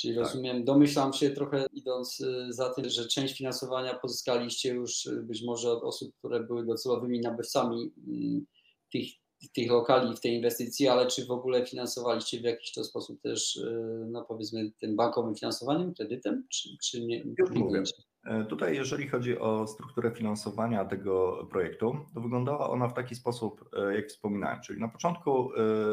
czyli 0.00 0.14
tak. 0.14 0.24
rozumiem, 0.24 0.64
domyślam 0.64 1.12
się 1.12 1.30
trochę 1.30 1.66
idąc 1.72 2.20
e, 2.20 2.52
za 2.52 2.74
tym, 2.74 2.88
że 2.88 3.08
część 3.08 3.38
finansowania 3.38 3.94
pozyskaliście 3.94 4.74
już 4.74 5.06
e, 5.06 5.12
być 5.22 5.44
może 5.44 5.70
od 5.72 5.82
osób, 5.82 6.14
które 6.18 6.40
były 6.40 6.66
docelowymi 6.66 7.20
nabywcami 7.20 7.92
mm, 8.08 8.46
tych, 8.92 9.08
tych 9.54 9.70
lokali 9.70 10.16
w 10.16 10.20
tej 10.20 10.34
inwestycji, 10.34 10.88
ale 10.88 11.06
czy 11.06 11.26
w 11.26 11.30
ogóle 11.30 11.66
finansowaliście 11.66 12.40
w 12.40 12.44
jakiś 12.44 12.72
to 12.72 12.84
sposób 12.84 13.20
też, 13.20 13.56
e, 13.56 13.70
no 14.10 14.24
powiedzmy, 14.28 14.72
tym 14.80 14.96
bankowym 14.96 15.34
finansowaniem, 15.34 15.94
kredytem, 15.94 16.46
czy, 16.48 16.68
czy 16.82 17.06
nie? 17.06 17.24
Już 17.38 17.50
mówię. 17.50 17.82
E, 18.24 18.44
tutaj, 18.44 18.76
jeżeli 18.76 19.08
chodzi 19.08 19.38
o 19.38 19.66
strukturę 19.66 20.10
finansowania 20.10 20.84
tego 20.84 21.46
projektu, 21.50 21.96
to 22.14 22.20
wyglądała 22.20 22.70
ona 22.70 22.88
w 22.88 22.94
taki 22.94 23.14
sposób, 23.14 23.64
e, 23.72 23.94
jak 23.94 24.08
wspominałem, 24.08 24.60
czyli 24.60 24.80
na 24.80 24.88
początku 24.88 25.50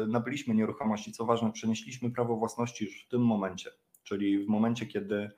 nabyliśmy 0.08 0.54
nieruchomości, 0.54 1.12
co 1.12 1.24
ważne, 1.24 1.52
przenieśliśmy 1.52 2.10
prawo 2.10 2.36
własności 2.36 2.84
już 2.84 3.04
w 3.04 3.08
tym 3.08 3.20
momencie, 3.20 3.70
czyli 4.06 4.44
w 4.44 4.48
momencie, 4.48 4.86
kiedy 4.86 5.30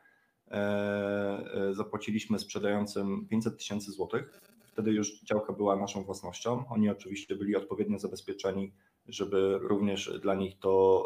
zapłaciliśmy 1.73 2.39
sprzedającym 2.39 3.27
500 3.29 3.59
tysięcy 3.59 3.93
złotych, 3.93 4.41
Wtedy 4.79 4.93
już 4.93 5.21
działka 5.23 5.53
była 5.53 5.77
naszą 5.77 6.05
własnością. 6.05 6.65
Oni 6.69 6.89
oczywiście 6.89 7.37
byli 7.37 7.57
odpowiednio 7.57 7.99
zabezpieczeni, 7.99 8.73
żeby 9.09 9.59
również 9.63 10.19
dla 10.23 10.35
nich 10.35 10.59
to 10.59 11.05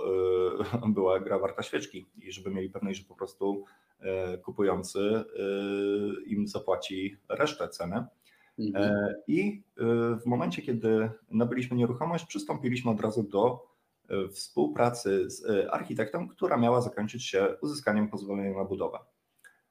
e, 0.83 0.89
była 0.97 1.21
gra 1.21 1.39
warta 1.39 1.63
świeczki 1.63 2.07
i 2.23 2.33
żeby 2.33 2.51
mieli 2.51 2.71
pewność, 2.71 2.99
że 2.99 3.05
po 3.05 3.15
prostu 3.15 3.65
e, 4.01 4.39
kupujący 4.39 5.01
e, 5.01 5.25
im 6.27 6.49
zapłaci 6.49 7.17
resztę 7.29 7.69
ceny. 7.69 8.05
Mhm. 8.59 9.15
I 9.27 9.63
w 10.23 10.27
momencie, 10.27 10.63
kiedy 10.63 11.11
nabyliśmy 11.31 11.77
nieruchomość, 11.77 12.27
przystąpiliśmy 12.27 12.91
od 12.91 13.01
razu 13.01 13.23
do 13.23 13.67
współpracy 14.33 15.31
z 15.31 15.69
architektem, 15.71 16.29
która 16.29 16.57
miała 16.57 16.81
zakończyć 16.81 17.25
się 17.25 17.57
uzyskaniem 17.61 18.09
pozwolenia 18.09 18.59
na 18.59 18.65
budowę. 18.65 18.99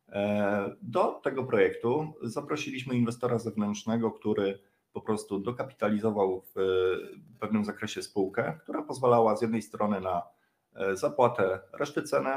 E, 0.09 0.75
do 0.81 1.19
tego 1.23 1.43
projektu 1.43 2.13
zaprosiliśmy 2.21 2.95
inwestora 2.95 3.39
zewnętrznego, 3.39 4.11
który 4.11 4.59
po 4.93 5.01
prostu 5.01 5.39
dokapitalizował 5.39 6.43
w 6.55 6.59
pewnym 7.39 7.65
zakresie 7.65 8.01
spółkę, 8.01 8.59
która 8.61 8.81
pozwalała 8.81 9.35
z 9.35 9.41
jednej 9.41 9.61
strony 9.61 10.01
na 10.01 10.23
zapłatę 10.93 11.59
reszty 11.73 12.03
ceny 12.03 12.29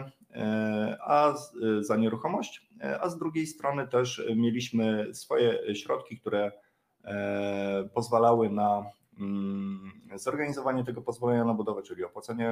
a 1.00 1.34
za 1.80 1.96
nieruchomość, 1.96 2.68
a 3.00 3.08
z 3.08 3.18
drugiej 3.18 3.46
strony 3.46 3.88
też 3.88 4.22
mieliśmy 4.36 5.14
swoje 5.14 5.74
środki, 5.74 6.18
które 6.18 6.52
pozwalały 7.94 8.50
na 8.50 8.84
zorganizowanie 10.14 10.84
tego 10.84 11.02
pozwolenia 11.02 11.44
na 11.44 11.54
budowę, 11.54 11.82
czyli 11.82 12.04
opłacenie 12.04 12.50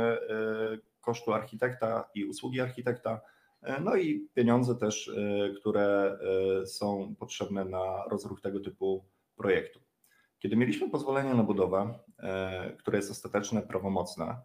kosztu 1.00 1.32
architekta 1.32 2.08
i 2.14 2.24
usługi 2.24 2.60
architekta, 2.60 3.20
no 3.84 3.96
i 3.96 4.28
pieniądze 4.34 4.74
też, 4.74 5.12
które 5.60 6.18
są 6.66 7.14
potrzebne 7.18 7.64
na 7.64 8.04
rozruch 8.10 8.40
tego 8.40 8.60
typu 8.60 9.04
projektu. 9.36 9.80
Kiedy 10.38 10.56
mieliśmy 10.56 10.90
pozwolenie 10.90 11.34
na 11.34 11.42
budowę, 11.42 11.98
które 12.78 12.98
jest 12.98 13.10
ostateczne, 13.10 13.62
prawomocne, 13.62 14.36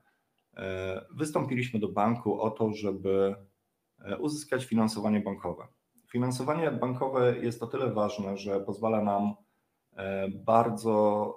E, 0.58 1.06
wystąpiliśmy 1.12 1.80
do 1.80 1.88
banku 1.88 2.41
o 2.41 2.51
to, 2.51 2.73
żeby 2.73 3.36
e, 3.99 4.17
uzyskać 4.17 4.65
finansowanie 4.65 5.19
bankowe. 5.19 5.67
Finansowanie 6.12 6.71
bankowe 6.71 7.38
jest 7.38 7.63
o 7.63 7.67
tyle 7.67 7.93
ważne, 7.93 8.38
że 8.38 8.60
pozwala 8.60 9.01
nam 9.01 9.23
e, 9.23 9.36
bardzo 10.30 11.36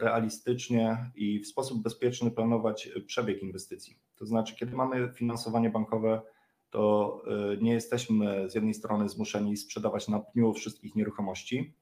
realistycznie 0.00 1.10
i 1.14 1.40
w 1.40 1.46
sposób 1.46 1.82
bezpieczny 1.82 2.30
planować 2.30 2.88
przebieg 3.06 3.42
inwestycji. 3.42 3.98
To 4.16 4.26
znaczy, 4.26 4.56
kiedy 4.56 4.76
mamy 4.76 5.12
finansowanie 5.14 5.70
bankowe, 5.70 6.22
to 6.70 7.22
nie 7.60 7.72
jesteśmy 7.72 8.50
z 8.50 8.54
jednej 8.54 8.74
strony 8.74 9.08
zmuszeni 9.08 9.56
sprzedawać 9.56 10.08
na 10.08 10.20
pniu 10.20 10.54
wszystkich 10.54 10.94
nieruchomości, 10.94 11.74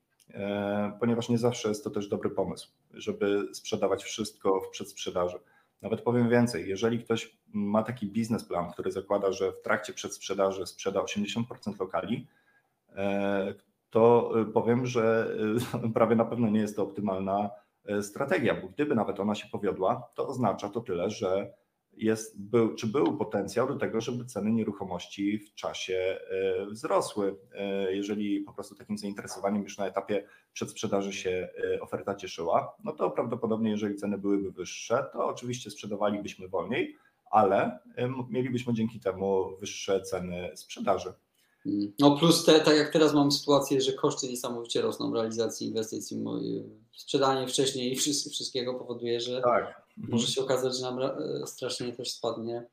ponieważ 1.00 1.28
nie 1.28 1.38
zawsze 1.38 1.68
jest 1.68 1.84
to 1.84 1.90
też 1.90 2.08
dobry 2.08 2.30
pomysł, 2.30 2.68
żeby 2.94 3.48
sprzedawać 3.52 4.04
wszystko 4.04 4.60
w 4.60 4.68
przedsprzedaży. 4.68 5.38
Nawet 5.82 6.00
powiem 6.00 6.30
więcej, 6.30 6.68
jeżeli 6.68 6.98
ktoś 7.04 7.36
ma 7.52 7.82
taki 7.82 8.06
biznesplan, 8.06 8.72
który 8.72 8.92
zakłada, 8.92 9.32
że 9.32 9.52
w 9.52 9.62
trakcie 9.62 9.92
przedsprzedaży 9.92 10.66
sprzeda 10.66 11.00
80% 11.00 11.80
lokali, 11.80 12.26
e, 12.88 13.54
to 13.90 14.32
powiem, 14.54 14.86
że 14.86 15.34
e, 15.82 15.88
prawie 15.94 16.16
na 16.16 16.24
pewno 16.24 16.48
nie 16.50 16.60
jest 16.60 16.76
to 16.76 16.82
optymalna 16.82 17.50
e, 17.84 18.02
strategia, 18.02 18.60
bo 18.60 18.68
gdyby 18.68 18.94
nawet 18.94 19.20
ona 19.20 19.34
się 19.34 19.48
powiodła, 19.48 20.08
to 20.14 20.26
oznacza 20.28 20.68
to 20.68 20.80
tyle, 20.80 21.10
że 21.10 21.52
jest, 21.92 22.42
był, 22.42 22.74
czy 22.74 22.86
był 22.86 23.16
potencjał 23.16 23.68
do 23.68 23.76
tego, 23.76 24.00
żeby 24.00 24.24
ceny 24.24 24.52
nieruchomości 24.52 25.38
w 25.38 25.54
czasie 25.54 26.18
wzrosły. 26.70 27.36
Jeżeli 27.90 28.40
po 28.40 28.52
prostu 28.52 28.74
takim 28.74 28.98
zainteresowaniem 28.98 29.62
już 29.62 29.78
na 29.78 29.86
etapie 29.86 30.24
przedsprzedaży 30.52 31.12
się 31.12 31.48
oferta 31.80 32.14
cieszyła, 32.14 32.76
no 32.84 32.92
to 32.92 33.10
prawdopodobnie 33.10 33.70
jeżeli 33.70 33.96
ceny 33.96 34.18
byłyby 34.18 34.52
wyższe, 34.52 35.06
to 35.12 35.26
oczywiście 35.26 35.70
sprzedawalibyśmy 35.70 36.48
wolniej, 36.48 36.96
ale 37.30 37.78
mielibyśmy 38.28 38.74
dzięki 38.74 39.00
temu 39.00 39.56
wyższe 39.60 40.02
ceny 40.02 40.50
sprzedaży. 40.54 41.12
No 41.98 42.16
plus 42.16 42.44
te, 42.44 42.60
tak 42.60 42.76
jak 42.76 42.92
teraz 42.92 43.14
mamy 43.14 43.32
sytuację, 43.32 43.80
że 43.80 43.92
koszty 43.92 44.28
niesamowicie 44.28 44.82
rosną 44.82 45.14
realizacji 45.14 45.66
inwestycji. 45.68 46.24
Sprzedanie 46.92 47.46
wcześniej 47.46 47.96
wszystkiego 47.96 48.74
powoduje, 48.74 49.20
że 49.20 49.40
tak. 49.40 49.82
może 49.96 50.26
się 50.26 50.40
okazać, 50.42 50.78
że 50.78 50.82
nam 50.82 50.98
strasznie 51.46 51.92
też 51.92 52.10
spadnie. 52.10 52.66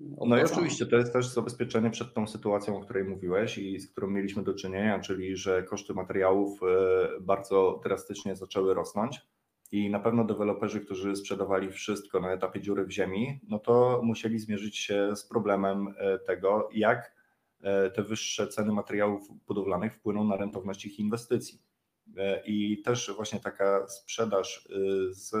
No 0.00 0.38
i 0.38 0.42
oczywiście 0.42 0.86
to 0.86 0.96
jest 0.96 1.12
też 1.12 1.26
zabezpieczenie 1.26 1.90
przed 1.90 2.14
tą 2.14 2.26
sytuacją, 2.26 2.76
o 2.76 2.80
której 2.80 3.04
mówiłeś 3.04 3.58
i 3.58 3.80
z 3.80 3.90
którą 3.90 4.10
mieliśmy 4.10 4.42
do 4.42 4.54
czynienia, 4.54 5.00
czyli 5.00 5.36
że 5.36 5.62
koszty 5.62 5.94
materiałów 5.94 6.60
e, 6.62 6.66
bardzo 7.20 7.80
drastycznie 7.84 8.36
zaczęły 8.36 8.74
rosnąć 8.74 9.20
i 9.72 9.90
na 9.90 10.00
pewno 10.00 10.24
deweloperzy, 10.24 10.80
którzy 10.80 11.16
sprzedawali 11.16 11.72
wszystko 11.72 12.20
na 12.20 12.32
etapie 12.32 12.60
dziury 12.60 12.84
w 12.84 12.90
ziemi, 12.90 13.40
no 13.48 13.58
to 13.58 14.00
musieli 14.02 14.38
zmierzyć 14.38 14.78
się 14.78 15.16
z 15.16 15.24
problemem 15.24 15.94
e, 15.98 16.18
tego, 16.18 16.68
jak 16.72 17.19
te 17.94 18.02
wyższe 18.02 18.48
ceny 18.48 18.72
materiałów 18.72 19.28
budowlanych 19.46 19.94
wpłyną 19.94 20.24
na 20.24 20.36
rentowność 20.36 20.84
ich 20.86 20.98
inwestycji. 20.98 21.62
E, 22.16 22.42
I 22.46 22.82
też 22.82 23.12
właśnie 23.16 23.40
taka 23.40 23.88
sprzedaż 23.88 24.68
e, 24.70 25.14
z, 25.14 25.32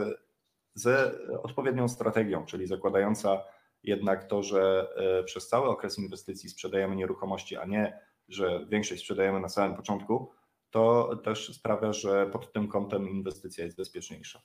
z 0.74 1.16
odpowiednią 1.42 1.88
strategią, 1.88 2.46
czyli 2.46 2.66
zakładająca 2.66 3.44
jednak 3.82 4.24
to, 4.24 4.42
że 4.42 4.88
przez 5.24 5.48
cały 5.48 5.68
okres 5.68 5.98
inwestycji 5.98 6.50
sprzedajemy 6.50 6.96
nieruchomości, 6.96 7.56
a 7.56 7.64
nie, 7.64 7.98
że 8.28 8.66
większość 8.68 9.00
sprzedajemy 9.00 9.40
na 9.40 9.48
samym 9.48 9.76
początku, 9.76 10.30
to 10.70 11.16
też 11.16 11.54
sprawia, 11.56 11.92
że 11.92 12.26
pod 12.26 12.52
tym 12.52 12.68
kątem 12.68 13.08
inwestycja 13.08 13.64
jest 13.64 13.76
bezpieczniejsza. 13.76 14.42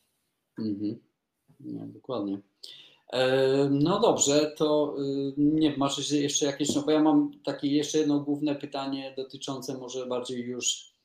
Mhm. 0.59 0.99
Dokładnie. 1.93 2.41
No 3.69 3.99
dobrze, 3.99 4.51
to 4.57 4.95
y, 4.99 5.33
nie 5.37 5.77
masz 5.77 6.11
jeszcze 6.11 6.45
jakieś, 6.45 6.75
no 6.75 6.81
bo 6.81 6.91
ja 6.91 7.03
mam 7.03 7.31
takie 7.43 7.67
jeszcze 7.67 7.97
jedno 7.97 8.19
główne 8.19 8.55
pytanie 8.55 9.13
dotyczące 9.17 9.77
może 9.77 10.05
bardziej 10.05 10.41
już 10.41 10.95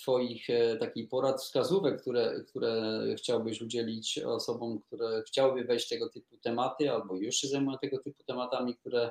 Twoich 0.00 0.50
e, 0.50 0.76
takich 0.76 1.08
porad, 1.08 1.40
wskazówek, 1.40 2.02
które, 2.02 2.44
które 2.48 3.02
chciałbyś 3.16 3.62
udzielić 3.62 4.18
osobom, 4.18 4.80
które 4.80 5.22
chciałyby 5.26 5.64
wejść 5.64 5.88
tego 5.88 6.08
typu 6.08 6.36
tematy 6.42 6.90
albo 6.90 7.16
już 7.16 7.34
się 7.36 7.48
zajmują 7.48 7.78
tego 7.78 7.98
typu 7.98 8.24
tematami, 8.24 8.76
które 8.76 9.10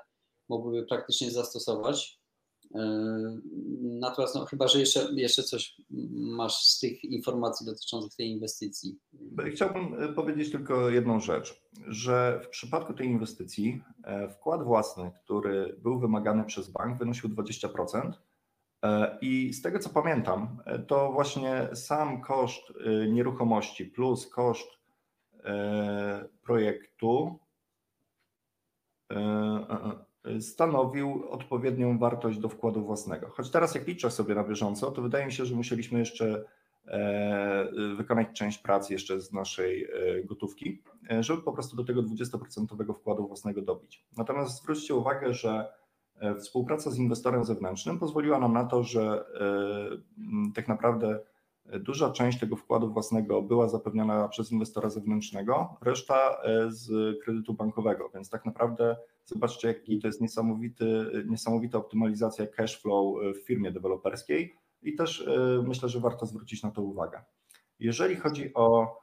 mogłyby 0.50 0.86
praktycznie 0.86 1.32
zastosować. 1.32 2.19
E, 2.76 2.80
natomiast 3.82 4.36
no, 4.36 4.46
chyba, 4.46 4.68
że 4.68 4.80
jeszcze, 4.80 5.08
jeszcze 5.16 5.44
coś 5.44 5.82
masz 6.12 6.56
z 6.56 6.80
tych 6.80 7.04
informacji 7.04 7.66
dotyczących 7.66 8.16
tej 8.16 8.28
inwestycji. 8.28 9.00
Chciałbym 9.52 10.04
e, 10.04 10.14
powiedzieć 10.14 10.52
tylko 10.52 10.90
jedną 10.90 11.20
rzecz, 11.20 11.62
że 11.88 12.42
w 12.44 12.50
przypadku 12.50 12.94
tej 12.94 13.08
inwestycji 13.08 13.82
e, 14.04 14.30
wkład 14.30 14.64
własny, 14.64 15.12
który 15.24 15.80
był 15.84 16.00
wymagany 16.00 16.44
przez 16.44 16.70
bank, 16.70 16.98
wynosił 16.98 17.30
20%. 17.30 18.12
I 19.22 19.54
z 19.54 19.62
tego 19.62 19.80
co 19.80 19.90
pamiętam, 19.90 20.58
to 20.88 21.12
właśnie 21.12 21.70
sam 21.74 22.22
koszt 22.22 22.74
nieruchomości 23.10 23.86
plus 23.86 24.28
koszt 24.28 24.68
projektu 26.42 27.40
stanowił 30.40 31.24
odpowiednią 31.30 31.98
wartość 31.98 32.40
do 32.40 32.50
wkładu 32.50 32.82
własnego. 32.82 33.30
Choć 33.30 33.50
teraz 33.50 33.76
jak 33.76 33.88
liczę 33.88 34.12
sobie 34.12 34.36
na 34.36 34.44
bieżąco, 34.44 34.92
to 34.92 35.02
wydaje 35.02 35.26
mi 35.26 35.32
się, 35.32 35.46
że 35.46 35.56
musieliśmy 35.56 36.00
jeszcze 36.00 36.44
e, 36.88 37.68
wykonać 37.98 38.28
część 38.34 38.58
pracy 38.58 38.94
jeszcze 38.94 39.22
z 39.22 39.34
naszej 39.34 39.84
e, 39.84 40.24
gotówki, 40.24 40.82
e, 41.12 41.24
żeby 41.24 41.42
po 41.42 41.54
prostu 41.54 41.76
do 41.76 41.84
tego 41.84 42.04
20% 42.04 42.94
wkładu 42.94 43.28
własnego 43.28 43.62
dobić. 43.62 44.06
Natomiast 44.18 44.62
zwróćcie 44.62 44.96
uwagę, 44.96 45.34
że 45.34 45.80
współpraca 46.40 46.92
z 46.92 46.98
inwestorem 46.98 47.46
zewnętrznym 47.46 48.00
pozwoliła 48.00 48.40
nam 48.40 48.54
na 48.54 48.66
to, 48.66 48.84
że 48.84 49.26
tak 50.56 50.68
naprawdę 50.68 51.20
Duża 51.74 52.12
część 52.12 52.40
tego 52.40 52.56
wkładu 52.56 52.94
własnego 52.94 53.42
była 53.42 53.68
zapewniona 53.68 54.28
przez 54.28 54.52
inwestora 54.52 54.90
zewnętrznego, 54.90 55.78
reszta 55.82 56.42
e, 56.44 56.72
z 56.72 57.18
kredytu 57.24 57.54
bankowego, 57.54 58.10
więc 58.14 58.30
tak 58.30 58.46
naprawdę 58.46 58.98
zobaczcie, 59.26 59.68
jaki 59.68 60.00
to 60.00 60.08
jest 60.08 60.22
niesamowity, 60.22 61.06
niesamowita 61.26 61.78
optymalizacja 61.78 62.48
cash 62.48 62.82
flow 62.82 63.16
w 63.36 63.46
firmie 63.46 63.72
deweloperskiej 63.72 64.56
i 64.82 64.96
też 64.96 65.28
e, 65.28 65.64
myślę, 65.68 65.90
że 65.90 66.00
warto 66.00 66.26
zwrócić 66.26 66.64
na 66.64 66.72
to 66.72 66.82
uwagę. 66.82 67.24
Jeżeli 67.80 68.16
chodzi 68.16 68.54
o 68.54 68.98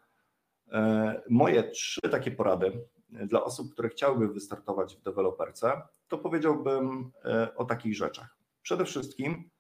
e, 0.73 1.23
moje 1.31 1.63
trzy 1.63 2.01
takie 2.11 2.31
porady 2.31 2.85
dla 3.09 3.45
osób, 3.45 3.73
które 3.73 3.89
chciałyby 3.89 4.29
wystartować 4.29 4.97
w 4.97 5.03
deweloperce, 5.03 5.83
to 6.09 6.19
powiedziałbym 6.19 7.13
o 7.57 7.65
takich 7.65 7.97
rzeczach. 7.97 8.37
Przede 8.63 8.85
wszystkim 8.85 9.51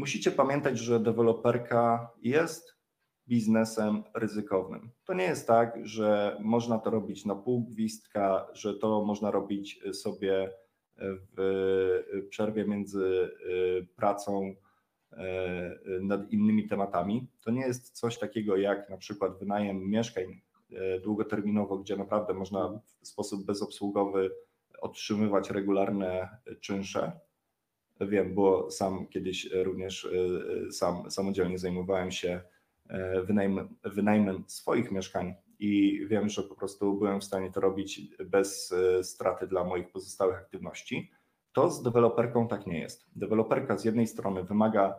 Musicie 0.00 0.30
pamiętać, 0.30 0.78
że 0.78 1.00
deweloperka 1.00 2.10
jest 2.22 2.76
biznesem 3.28 4.02
ryzykownym. 4.14 4.90
To 5.04 5.14
nie 5.14 5.24
jest 5.24 5.46
tak, 5.46 5.78
że 5.82 6.36
można 6.40 6.78
to 6.78 6.90
robić 6.90 7.24
na 7.24 7.34
pół 7.34 7.64
gwizdka, 7.64 8.46
że 8.52 8.74
to 8.74 9.04
można 9.04 9.30
robić 9.30 9.80
sobie 9.92 10.50
w 11.36 12.26
przerwie 12.30 12.64
między 12.64 13.30
y, 13.46 13.86
pracą 13.96 14.54
y, 15.12 15.16
nad 16.02 16.32
innymi 16.32 16.68
tematami. 16.68 17.28
To 17.44 17.50
nie 17.50 17.62
jest 17.62 17.90
coś 17.90 18.18
takiego 18.18 18.56
jak 18.56 18.90
na 18.90 18.96
przykład 18.96 19.38
wynajem 19.38 19.90
mieszkań 19.90 20.40
y, 20.72 21.00
długoterminowo, 21.02 21.78
gdzie 21.78 21.96
naprawdę 21.96 22.34
można 22.34 22.80
w 23.02 23.08
sposób 23.08 23.46
bezobsługowy 23.46 24.30
otrzymywać 24.80 25.50
regularne 25.50 26.28
czynsze. 26.60 27.20
Wiem, 28.00 28.34
bo 28.34 28.70
sam 28.70 29.06
kiedyś 29.06 29.48
również 29.52 30.04
e, 30.04 30.08
e, 30.68 30.72
sam 30.72 31.10
samodzielnie 31.10 31.58
zajmowałem 31.58 32.10
się 32.10 32.40
e, 32.88 33.22
wynajmem, 33.22 33.68
wynajmem 33.84 34.44
swoich 34.46 34.90
mieszkań 34.90 35.34
i 35.58 36.00
wiem, 36.06 36.28
że 36.28 36.42
po 36.42 36.54
prostu 36.54 36.94
byłem 36.94 37.20
w 37.20 37.24
stanie 37.24 37.52
to 37.52 37.60
robić 37.60 38.00
bez 38.26 38.74
straty 39.02 39.46
dla 39.46 39.64
moich 39.64 39.90
pozostałych 39.90 40.36
aktywności. 40.36 41.10
To 41.52 41.70
z 41.70 41.82
deweloperką 41.82 42.48
tak 42.48 42.66
nie 42.66 42.78
jest. 42.78 43.06
Deweloperka 43.16 43.78
z 43.78 43.84
jednej 43.84 44.06
strony 44.06 44.44
wymaga 44.44 44.94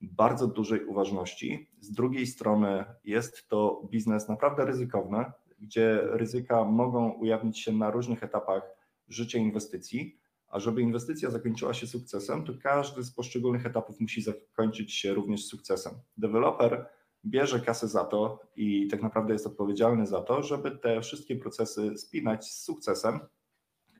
bardzo 0.00 0.46
dużej 0.46 0.84
uważności, 0.84 1.70
z 1.80 1.92
drugiej 1.92 2.26
strony 2.26 2.84
jest 3.04 3.48
to 3.48 3.88
biznes 3.90 4.28
naprawdę 4.28 4.64
ryzykowny, 4.64 5.24
gdzie 5.58 6.00
ryzyka 6.02 6.64
mogą 6.64 7.12
ujawnić 7.12 7.60
się 7.60 7.72
na 7.72 7.90
różnych 7.90 8.22
etapach 8.22 8.62
życia 9.08 9.38
inwestycji, 9.38 10.21
a 10.52 10.60
żeby 10.60 10.82
inwestycja 10.82 11.30
zakończyła 11.30 11.74
się 11.74 11.86
sukcesem, 11.86 12.44
to 12.44 12.52
każdy 12.62 13.02
z 13.02 13.12
poszczególnych 13.12 13.66
etapów 13.66 14.00
musi 14.00 14.22
zakończyć 14.22 14.94
się 14.94 15.14
również 15.14 15.46
sukcesem. 15.46 15.92
Deweloper 16.16 16.86
bierze 17.24 17.60
kasę 17.60 17.88
za 17.88 18.04
to 18.04 18.40
i 18.56 18.88
tak 18.88 19.02
naprawdę 19.02 19.32
jest 19.32 19.46
odpowiedzialny 19.46 20.06
za 20.06 20.22
to, 20.22 20.42
żeby 20.42 20.70
te 20.70 21.00
wszystkie 21.00 21.36
procesy 21.36 21.98
spinać 21.98 22.44
z 22.44 22.64
sukcesem 22.64 23.20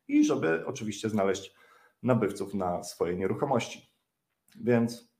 i 0.08 0.24
żeby 0.24 0.66
oczywiście 0.66 1.10
znaleźć 1.10 1.54
nabywców 2.02 2.54
na 2.54 2.82
swoje 2.82 3.16
nieruchomości. 3.16 3.92
Więc 4.60 5.12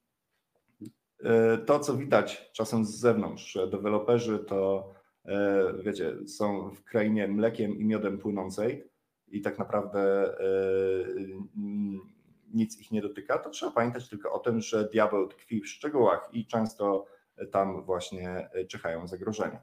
e, 1.25 1.59
to, 1.59 1.79
co 1.79 1.97
widać 1.97 2.51
czasem 2.53 2.85
z 2.85 2.91
zewnątrz, 2.91 3.53
że 3.53 3.71
deweloperzy 3.71 4.39
to, 4.39 4.93
e, 5.25 5.65
wiecie, 5.85 6.27
są 6.27 6.71
w 6.71 6.85
krainie 6.85 7.29
mlekiem 7.29 7.79
i 7.79 7.85
miodem 7.85 8.19
płynącej 8.19 8.92
i 9.33 9.41
tak 9.41 9.59
naprawdę 9.59 10.01
e, 10.41 10.45
nic 12.55 12.79
ich 12.81 12.91
nie 12.91 13.03
dotyka, 13.03 13.39
to 13.39 13.51
trzeba 13.51 13.73
pamiętać 13.73 14.09
tylko 14.09 14.33
o 14.33 14.39
tym, 14.39 14.61
że 14.61 14.89
diabeł 14.89 15.29
tkwi 15.29 15.61
w 15.61 15.69
szczegółach 15.69 16.29
i 16.33 16.47
często 16.47 17.07
tam 17.53 17.85
właśnie 17.85 18.51
czyhają 18.69 19.07
zagrożenia. 19.07 19.61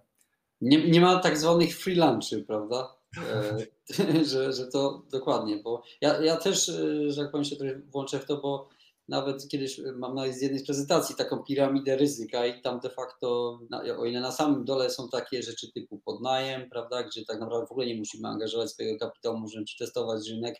Nie, 0.61 0.89
nie 0.89 1.01
ma 1.01 1.19
tak 1.19 1.37
zwanych 1.37 1.77
free 1.77 1.95
lunchy, 1.95 2.43
prawda? 2.47 2.95
że, 4.31 4.53
że 4.53 4.67
to 4.67 5.05
dokładnie, 5.11 5.57
bo 5.63 5.83
ja, 6.01 6.21
ja 6.21 6.37
też, 6.37 6.71
że 7.07 7.23
tak 7.23 7.31
powiem, 7.31 7.45
się 7.45 7.55
trochę 7.55 7.79
włączę 7.79 8.19
w 8.19 8.25
to, 8.25 8.37
bo 8.37 8.69
nawet 9.09 9.47
kiedyś 9.47 9.81
mam 9.95 10.15
nawet 10.15 10.35
z 10.35 10.41
jednej 10.41 10.59
z 10.59 10.65
prezentacji 10.65 11.15
taką 11.15 11.43
piramidę 11.43 11.97
ryzyka 11.97 12.45
i 12.45 12.61
tam 12.61 12.79
de 12.79 12.89
facto, 12.89 13.59
o 13.97 14.05
ile 14.05 14.19
na 14.19 14.31
samym 14.31 14.65
dole 14.65 14.89
są 14.89 15.09
takie 15.09 15.43
rzeczy 15.43 15.71
typu 15.71 16.01
podnajem, 16.05 16.69
prawda, 16.69 17.03
gdzie 17.03 17.25
tak 17.25 17.39
naprawdę 17.39 17.67
w 17.67 17.71
ogóle 17.71 17.87
nie 17.87 17.95
musimy 17.95 18.27
angażować 18.27 18.71
swojego 18.71 18.99
kapitału, 18.99 19.37
możemy 19.37 19.65
przetestować 19.65 20.29
rynek 20.29 20.55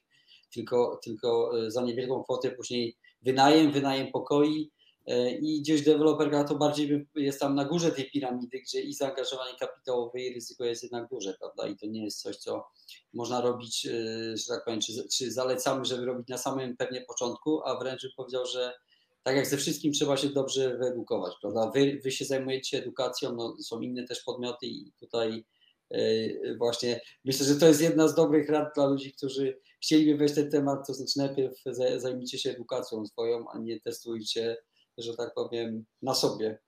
tylko, 0.54 1.00
tylko 1.04 1.52
e, 1.60 1.72
za 1.72 1.82
niewielką 1.82 2.24
kwotę, 2.24 2.52
później 2.52 2.96
wynajem, 3.22 3.72
wynajem 3.72 4.08
pokoi 4.12 4.62
e, 4.62 4.79
i 5.42 5.62
gdzieś 5.62 5.82
deweloperka 5.82 6.44
to 6.44 6.56
bardziej 6.56 7.08
jest 7.16 7.40
tam 7.40 7.56
na 7.56 7.66
górze 7.66 7.92
tej 7.92 8.12
piramidy, 8.12 8.60
gdzie 8.60 8.82
i 8.82 8.94
zaangażowanie 8.94 9.58
kapitałowe 9.60 10.22
i 10.22 10.34
ryzyko 10.34 10.66
jest 10.66 10.84
jednak 10.84 11.10
duże, 11.10 11.34
prawda, 11.40 11.68
i 11.68 11.78
to 11.78 11.86
nie 11.88 12.04
jest 12.04 12.22
coś, 12.22 12.38
co 12.38 12.68
można 13.14 13.42
robić, 13.42 13.86
y, 13.86 14.38
że 14.38 14.46
tak 14.48 14.66
powiem, 14.66 14.82
czy, 14.82 15.08
czy 15.18 15.32
zalecamy, 15.32 15.86
żeby 15.86 16.06
robić 16.06 16.28
na 16.28 16.38
samym 16.38 16.78
pewnie 16.78 17.02
początku, 17.02 17.62
a 17.66 17.80
wręcz 17.80 18.02
bym 18.02 18.12
powiedział, 18.18 18.46
że 18.46 18.74
tak 19.24 19.36
jak 19.36 19.48
ze 19.48 19.58
wszystkim 19.58 19.94
trzeba 19.94 20.18
się 20.18 20.30
dobrze 20.30 20.78
wyedukować, 20.78 21.34
prawda? 21.42 21.72
Wy, 21.76 22.00
wy 22.04 22.12
się 22.12 22.26
zajmujecie 22.26 22.78
edukacją, 22.78 23.36
no, 23.36 23.56
są 23.64 23.80
inne 23.80 24.04
też 24.04 24.24
podmioty 24.24 24.66
i 24.66 24.92
tutaj 25.00 25.46
yy, 25.90 26.56
właśnie 26.58 27.02
myślę, 27.26 27.46
że 27.46 27.56
to 27.56 27.68
jest 27.68 27.82
jedna 27.82 28.08
z 28.08 28.16
dobrych 28.16 28.50
rad 28.50 28.70
dla 28.76 28.88
ludzi, 28.88 29.14
którzy 29.14 29.60
chcieliby 29.82 30.18
wejść 30.18 30.34
w 30.34 30.38
ten 30.38 30.52
temat, 30.52 30.88
to 30.88 30.94
znaczy 30.94 31.14
najpierw 31.18 31.56
zajmijcie 31.98 32.38
się 32.38 32.50
edukacją 32.50 33.06
swoją, 33.06 33.50
a 33.50 33.60
nie 33.60 33.80
testujcie, 33.80 34.58
że 35.02 35.18
tak 35.18 35.34
powiem, 35.34 35.86
na 36.02 36.14
sobie. 36.14 36.60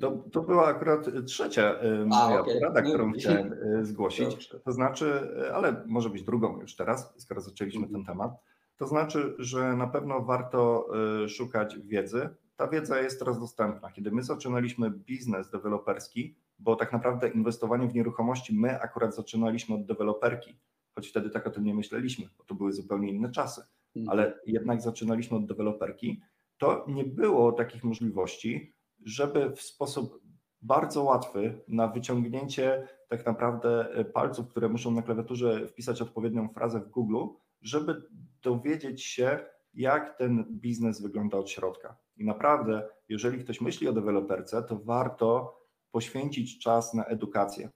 To, 0.00 0.24
to 0.32 0.42
była 0.42 0.66
akurat 0.66 1.06
trzecia 1.26 1.80
moja 2.06 2.40
okay. 2.40 2.54
porada, 2.54 2.82
którą 2.82 3.06
no, 3.06 3.12
chciałem 3.12 3.52
e, 3.52 3.84
zgłosić. 3.90 4.48
To 4.64 4.72
znaczy, 4.72 5.30
ale 5.54 5.84
może 5.86 6.10
być 6.10 6.22
drugą 6.22 6.60
już 6.60 6.76
teraz, 6.76 7.14
skoro 7.16 7.40
zaczęliśmy 7.40 7.88
ten 7.88 8.04
temat. 8.04 8.32
To 8.76 8.86
znaczy, 8.86 9.34
że 9.38 9.76
na 9.76 9.86
pewno 9.86 10.20
warto 10.20 10.88
e, 11.24 11.28
szukać 11.28 11.78
wiedzy. 11.78 12.28
Ta 12.56 12.68
wiedza 12.68 13.00
jest 13.00 13.18
teraz 13.18 13.40
dostępna. 13.40 13.90
Kiedy 13.90 14.10
my 14.10 14.22
zaczynaliśmy 14.22 14.90
biznes 14.90 15.50
deweloperski, 15.50 16.34
bo 16.58 16.76
tak 16.76 16.92
naprawdę 16.92 17.28
inwestowanie 17.28 17.88
w 17.88 17.94
nieruchomości 17.94 18.54
my 18.54 18.80
akurat 18.80 19.14
zaczynaliśmy 19.14 19.74
od 19.74 19.86
deweloperki, 19.86 20.56
choć 20.94 21.08
wtedy 21.08 21.30
tak 21.30 21.46
o 21.46 21.50
tym 21.50 21.64
nie 21.64 21.74
myśleliśmy, 21.74 22.28
bo 22.38 22.44
to 22.44 22.54
były 22.54 22.72
zupełnie 22.72 23.12
inne 23.12 23.30
czasy, 23.30 23.62
mhm. 23.96 24.08
ale 24.08 24.40
jednak 24.46 24.82
zaczynaliśmy 24.82 25.36
od 25.36 25.46
deweloperki, 25.46 26.20
to 26.60 26.84
nie 26.88 27.04
było 27.04 27.52
takich 27.52 27.84
możliwości, 27.84 28.74
żeby 29.04 29.50
w 29.50 29.62
sposób 29.62 30.20
bardzo 30.62 31.02
łatwy 31.02 31.62
na 31.68 31.88
wyciągnięcie 31.88 32.88
tak 33.08 33.26
naprawdę 33.26 33.88
palców, 34.14 34.48
które 34.48 34.68
muszą 34.68 34.90
na 34.90 35.02
klawiaturze 35.02 35.66
wpisać 35.66 36.02
odpowiednią 36.02 36.48
frazę 36.48 36.80
w 36.80 36.88
Google, 36.88 37.26
żeby 37.62 38.02
dowiedzieć 38.42 39.04
się, 39.04 39.38
jak 39.74 40.18
ten 40.18 40.44
biznes 40.50 41.02
wygląda 41.02 41.38
od 41.38 41.50
środka. 41.50 41.96
I 42.16 42.24
naprawdę, 42.24 42.88
jeżeli 43.08 43.44
ktoś 43.44 43.60
myśli 43.60 43.88
o 43.88 43.92
deweloperce, 43.92 44.62
to 44.62 44.76
warto 44.76 45.58
poświęcić 45.90 46.58
czas 46.58 46.94
na 46.94 47.04
edukację, 47.04 47.70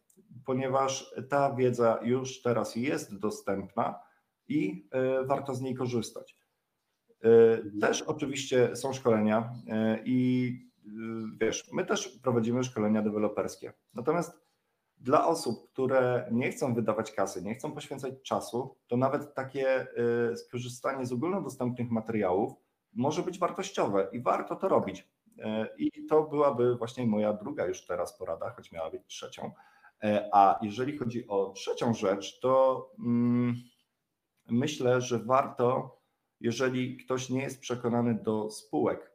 ponieważ 0.46 1.14
ta 1.28 1.54
wiedza 1.54 1.98
już 2.02 2.42
teraz 2.42 2.76
jest 2.76 3.18
dostępna 3.18 4.00
i 4.48 4.88
e, 4.90 5.24
warto 5.24 5.54
z 5.54 5.60
niej 5.60 5.74
korzystać. 5.74 6.43
E, 7.24 7.80
też 7.80 8.02
oczywiście 8.02 8.76
są 8.76 8.92
szkolenia 8.92 9.52
e, 9.68 9.98
i 10.04 10.74
Y, 10.86 10.90
wiesz, 11.40 11.72
my 11.72 11.84
też 11.84 12.08
prowadzimy 12.08 12.64
szkolenia 12.64 13.02
deweloperskie. 13.02 13.72
Natomiast 13.94 14.44
dla 14.98 15.26
osób, 15.26 15.72
które 15.72 16.28
nie 16.32 16.50
chcą 16.50 16.74
wydawać 16.74 17.12
kasy, 17.12 17.42
nie 17.42 17.54
chcą 17.54 17.72
poświęcać 17.72 18.14
czasu, 18.22 18.76
to 18.86 18.96
nawet 18.96 19.34
takie 19.34 19.86
skorzystanie 20.36 21.06
z 21.06 21.12
ogólnodostępnych 21.12 21.90
materiałów 21.90 22.52
może 22.92 23.22
być 23.22 23.38
wartościowe 23.38 24.08
i 24.12 24.20
warto 24.20 24.56
to 24.56 24.68
robić. 24.68 25.08
I 25.78 26.06
to 26.06 26.22
byłaby 26.22 26.76
właśnie 26.76 27.06
moja 27.06 27.32
druga 27.32 27.66
już 27.66 27.86
teraz 27.86 28.18
porada, 28.18 28.50
choć 28.50 28.72
miała 28.72 28.90
być 28.90 29.02
trzecią. 29.06 29.52
A 30.32 30.58
jeżeli 30.62 30.98
chodzi 30.98 31.28
o 31.28 31.50
trzecią 31.50 31.94
rzecz, 31.94 32.40
to 32.40 32.90
mm, 32.98 33.54
myślę, 34.46 35.00
że 35.00 35.18
warto, 35.18 36.00
jeżeli 36.44 36.96
ktoś 36.96 37.30
nie 37.30 37.42
jest 37.42 37.60
przekonany 37.60 38.14
do 38.14 38.50
spółek, 38.50 39.12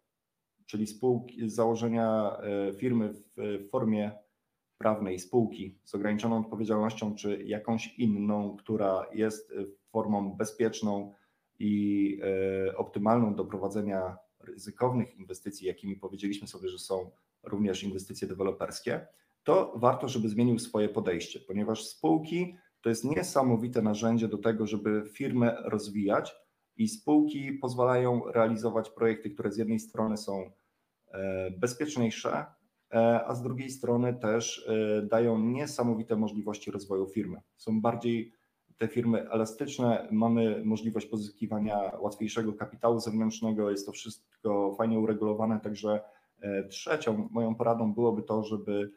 czyli 0.65 0.87
spółki, 0.87 1.49
założenia 1.49 2.37
e, 2.37 2.73
firmy 2.73 3.13
w 3.13 3.67
formie 3.69 4.11
prawnej 4.77 5.19
spółki 5.19 5.79
z 5.83 5.95
ograniczoną 5.95 6.39
odpowiedzialnością, 6.39 7.15
czy 7.15 7.43
jakąś 7.43 7.93
inną, 7.97 8.57
która 8.57 9.05
jest 9.13 9.53
formą 9.91 10.37
bezpieczną 10.37 11.13
i 11.59 12.21
e, 12.67 12.77
optymalną 12.77 13.35
do 13.35 13.45
prowadzenia 13.45 14.17
ryzykownych 14.39 15.15
inwestycji, 15.15 15.67
jakimi 15.67 15.95
powiedzieliśmy 15.95 16.47
sobie, 16.47 16.69
że 16.69 16.79
są 16.79 17.11
również 17.43 17.83
inwestycje 17.83 18.27
deweloperskie, 18.27 19.07
to 19.43 19.73
warto, 19.75 20.07
żeby 20.07 20.29
zmienił 20.29 20.59
swoje 20.59 20.89
podejście, 20.89 21.39
ponieważ 21.39 21.87
spółki 21.87 22.55
to 22.81 22.89
jest 22.89 23.05
niesamowite 23.05 23.81
narzędzie 23.81 24.27
do 24.27 24.37
tego, 24.37 24.67
żeby 24.67 25.03
firmę 25.13 25.57
rozwijać 25.65 26.35
i 26.79 26.87
spółki 26.87 27.53
pozwalają 27.53 28.21
realizować 28.31 28.89
projekty, 28.89 29.29
które 29.29 29.51
z 29.51 29.57
jednej 29.57 29.79
strony 29.79 30.17
są 30.17 30.51
E, 31.11 31.51
bezpieczniejsze, 31.51 32.45
e, 32.93 33.25
a 33.27 33.35
z 33.35 33.41
drugiej 33.41 33.69
strony 33.69 34.13
też 34.13 34.67
e, 34.69 35.01
dają 35.01 35.39
niesamowite 35.39 36.15
możliwości 36.15 36.71
rozwoju 36.71 37.07
firmy. 37.07 37.41
Są 37.57 37.81
bardziej 37.81 38.33
te 38.77 38.87
firmy 38.87 39.29
elastyczne, 39.29 40.07
mamy 40.11 40.61
możliwość 40.65 41.05
pozyskiwania 41.05 41.91
łatwiejszego 41.99 42.53
kapitału 42.53 42.99
zewnętrznego, 42.99 43.71
jest 43.71 43.85
to 43.85 43.91
wszystko 43.91 44.75
fajnie 44.77 44.99
uregulowane, 44.99 45.59
także 45.59 46.01
trzecią 46.69 47.27
moją 47.31 47.55
poradą 47.55 47.93
byłoby 47.93 48.23
to, 48.23 48.43
żeby 48.43 48.91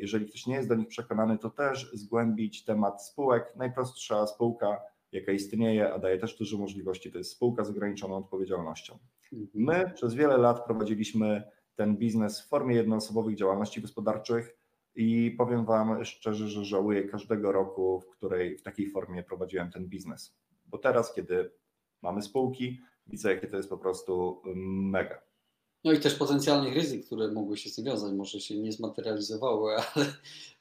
jeżeli 0.00 0.26
ktoś 0.26 0.46
nie 0.46 0.54
jest 0.54 0.68
do 0.68 0.74
nich 0.74 0.88
przekonany, 0.88 1.38
to 1.38 1.50
też 1.50 1.90
zgłębić 1.92 2.64
temat 2.64 3.06
spółek. 3.06 3.52
Najprostsza 3.56 4.26
spółka, 4.26 4.80
jaka 5.14 5.32
istnieje, 5.32 5.92
a 5.92 5.98
daje 5.98 6.18
też 6.18 6.38
dużo 6.38 6.58
możliwości, 6.58 7.12
to 7.12 7.18
jest 7.18 7.30
spółka 7.30 7.64
z 7.64 7.70
ograniczoną 7.70 8.16
odpowiedzialnością. 8.16 8.98
My 9.54 9.92
przez 9.94 10.14
wiele 10.14 10.36
lat 10.36 10.64
prowadziliśmy 10.64 11.42
ten 11.74 11.96
biznes 11.96 12.40
w 12.40 12.48
formie 12.48 12.76
jednoosobowych 12.76 13.36
działalności 13.36 13.80
gospodarczych 13.80 14.56
i 14.96 15.34
powiem 15.38 15.64
Wam 15.64 16.04
szczerze, 16.04 16.48
że 16.48 16.64
żałuję 16.64 17.04
każdego 17.04 17.52
roku, 17.52 18.00
w 18.00 18.08
której 18.08 18.58
w 18.58 18.62
takiej 18.62 18.90
formie 18.90 19.22
prowadziłem 19.22 19.70
ten 19.70 19.88
biznes. 19.88 20.36
Bo 20.66 20.78
teraz, 20.78 21.14
kiedy 21.14 21.50
mamy 22.02 22.22
spółki, 22.22 22.80
widzę, 23.06 23.34
jakie 23.34 23.46
to 23.46 23.56
jest 23.56 23.68
po 23.68 23.78
prostu 23.78 24.42
mega. 24.66 25.23
No 25.84 25.92
i 25.92 26.00
też 26.00 26.14
potencjalnych 26.14 26.74
ryzyk, 26.74 27.06
które 27.06 27.28
mogły 27.28 27.56
się 27.56 27.70
z 27.70 27.74
tym 27.74 27.84
wiązać. 27.84 28.12
Może 28.12 28.40
się 28.40 28.58
nie 28.58 28.72
zmaterializowały, 28.72 29.74
ale, 29.94 30.06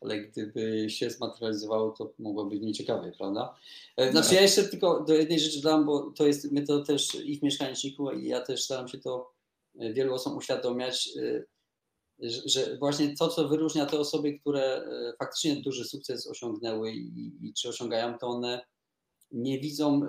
ale 0.02 0.22
gdyby 0.22 0.90
się 0.90 1.10
zmaterializowało, 1.10 1.92
to 1.92 2.14
mogło 2.20 2.46
być 2.46 2.62
nieciekawie, 2.62 3.12
prawda? 3.18 3.56
E, 3.98 4.12
znaczy 4.12 4.36
ja 4.36 4.42
jeszcze 4.42 4.64
tylko 4.64 5.04
do 5.04 5.14
jednej 5.14 5.40
rzeczy 5.40 5.62
dam, 5.62 5.86
bo 5.86 6.12
to 6.12 6.28
jest, 6.28 6.52
my 6.52 6.62
to 6.62 6.84
też 6.84 7.16
ich 7.16 7.42
mieszkańczyku 7.42 8.12
i 8.12 8.28
ja 8.28 8.42
też 8.42 8.64
staram 8.64 8.88
się 8.88 8.98
to 8.98 9.34
e, 9.80 9.94
wielu 9.94 10.14
osobom 10.14 10.38
uświadomiać, 10.38 11.10
e, 11.18 11.44
że 12.46 12.78
właśnie 12.78 13.16
to, 13.18 13.28
co 13.28 13.48
wyróżnia 13.48 13.86
te 13.86 14.00
osoby, 14.00 14.40
które 14.40 14.88
faktycznie 15.20 15.56
duży 15.56 15.86
sukces 15.86 16.28
osiągnęły 16.28 16.92
i, 16.92 17.32
i 17.42 17.54
czy 17.54 17.70
osiągają, 17.70 18.18
to 18.18 18.28
one 18.28 18.66
nie 19.32 19.60
widzą 19.60 20.02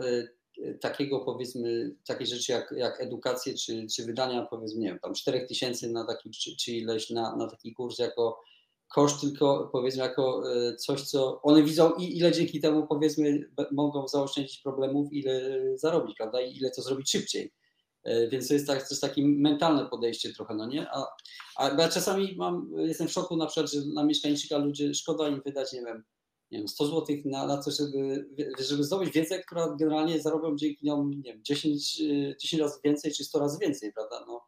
takiego 0.81 1.21
powiedzmy, 1.21 1.97
takiej 2.07 2.27
rzeczy 2.27 2.53
jak, 2.53 2.75
jak 2.77 3.01
edukację, 3.01 3.55
czy, 3.55 3.87
czy 3.97 4.07
wydania 4.07 4.47
powiedzmy, 4.51 4.81
nie 4.81 4.89
wiem, 4.89 4.99
tam 4.99 5.15
4 5.15 5.47
tysięcy 5.47 5.91
na 5.91 6.05
taki, 6.05 6.31
czy, 6.31 6.57
czy 6.57 6.73
ileś 6.73 7.11
na, 7.11 7.37
na 7.37 7.51
taki 7.51 7.75
kurs 7.75 7.99
jako 7.99 8.41
koszt, 8.89 9.21
tylko 9.21 9.69
powiedzmy 9.73 10.03
jako 10.03 10.43
coś, 10.79 11.03
co 11.03 11.43
one 11.43 11.63
widzą 11.63 11.93
i 11.93 12.19
ile 12.19 12.33
dzięki 12.33 12.61
temu 12.61 12.87
powiedzmy 12.87 13.51
mogą 13.73 14.09
zaoszczędzić 14.09 14.59
problemów, 14.59 15.13
ile 15.13 15.61
zarobić, 15.79 16.17
prawda, 16.17 16.41
i 16.41 16.57
ile 16.57 16.71
to 16.71 16.83
zrobić 16.83 17.11
szybciej. 17.11 17.53
Więc 18.31 18.49
to 18.49 18.55
jest, 18.55 18.67
tak, 18.67 18.79
to 18.79 18.89
jest 18.91 19.03
takie 19.03 19.23
mentalne 19.25 19.87
podejście 19.87 20.33
trochę, 20.33 20.55
no 20.55 20.67
nie? 20.67 20.87
A, 20.91 21.07
a 21.57 21.69
ja 21.69 21.89
czasami 21.89 22.35
mam, 22.37 22.71
jestem 22.77 23.09
w 23.09 23.13
szoku 23.13 23.37
na 23.37 23.47
przykład, 23.47 23.73
że 23.73 23.79
na 23.95 24.05
mieszkańczyka 24.05 24.59
ludzie, 24.59 24.95
szkoda 24.95 25.29
im 25.29 25.43
wydać, 25.45 25.73
nie 25.73 25.83
wiem, 25.85 26.05
nie 26.55 26.59
wiem 26.59 26.69
100 26.69 26.87
zł 26.87 27.17
na, 27.25 27.47
na 27.47 27.59
coś, 27.59 27.77
żeby, 27.77 28.29
żeby 28.59 28.85
zdobyć 28.85 29.11
wiedzę, 29.11 29.39
która 29.39 29.77
generalnie 29.81 30.21
zarobią 30.21 30.57
dzięki 30.57 30.87
nią, 30.87 31.09
nie 31.09 31.23
wiem, 31.23 31.41
10, 31.43 32.03
10 32.41 32.63
razy 32.63 32.79
więcej 32.85 33.13
czy 33.13 33.25
100 33.25 33.39
razy 33.39 33.59
więcej, 33.61 33.93
prawda? 33.93 34.25
No, 34.27 34.41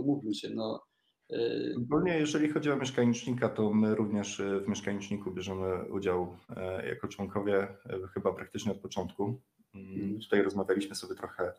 umówmy 0.00 0.34
się, 0.34 0.50
no. 0.50 0.86
Y, 1.32 1.74
Ogólnie 1.76 2.18
jeżeli 2.18 2.48
chodzi 2.48 2.70
o 2.70 2.76
mieszkanicznika, 2.76 3.48
to 3.48 3.72
my 3.72 3.94
również 3.94 4.40
y, 4.40 4.60
w 4.60 4.68
mieszkaniczniku 4.68 5.30
bierzemy 5.30 5.92
udział 5.92 6.36
e, 6.56 6.88
jako 6.88 7.08
członkowie 7.08 7.58
e, 7.62 7.78
chyba 8.14 8.32
praktycznie 8.32 8.72
od 8.72 8.78
początku. 8.78 9.40
Mm, 9.74 9.94
mhm. 9.94 10.20
Tutaj 10.20 10.42
rozmawialiśmy 10.42 10.94
sobie 10.94 11.14
trochę 11.14 11.44
e, 11.44 11.52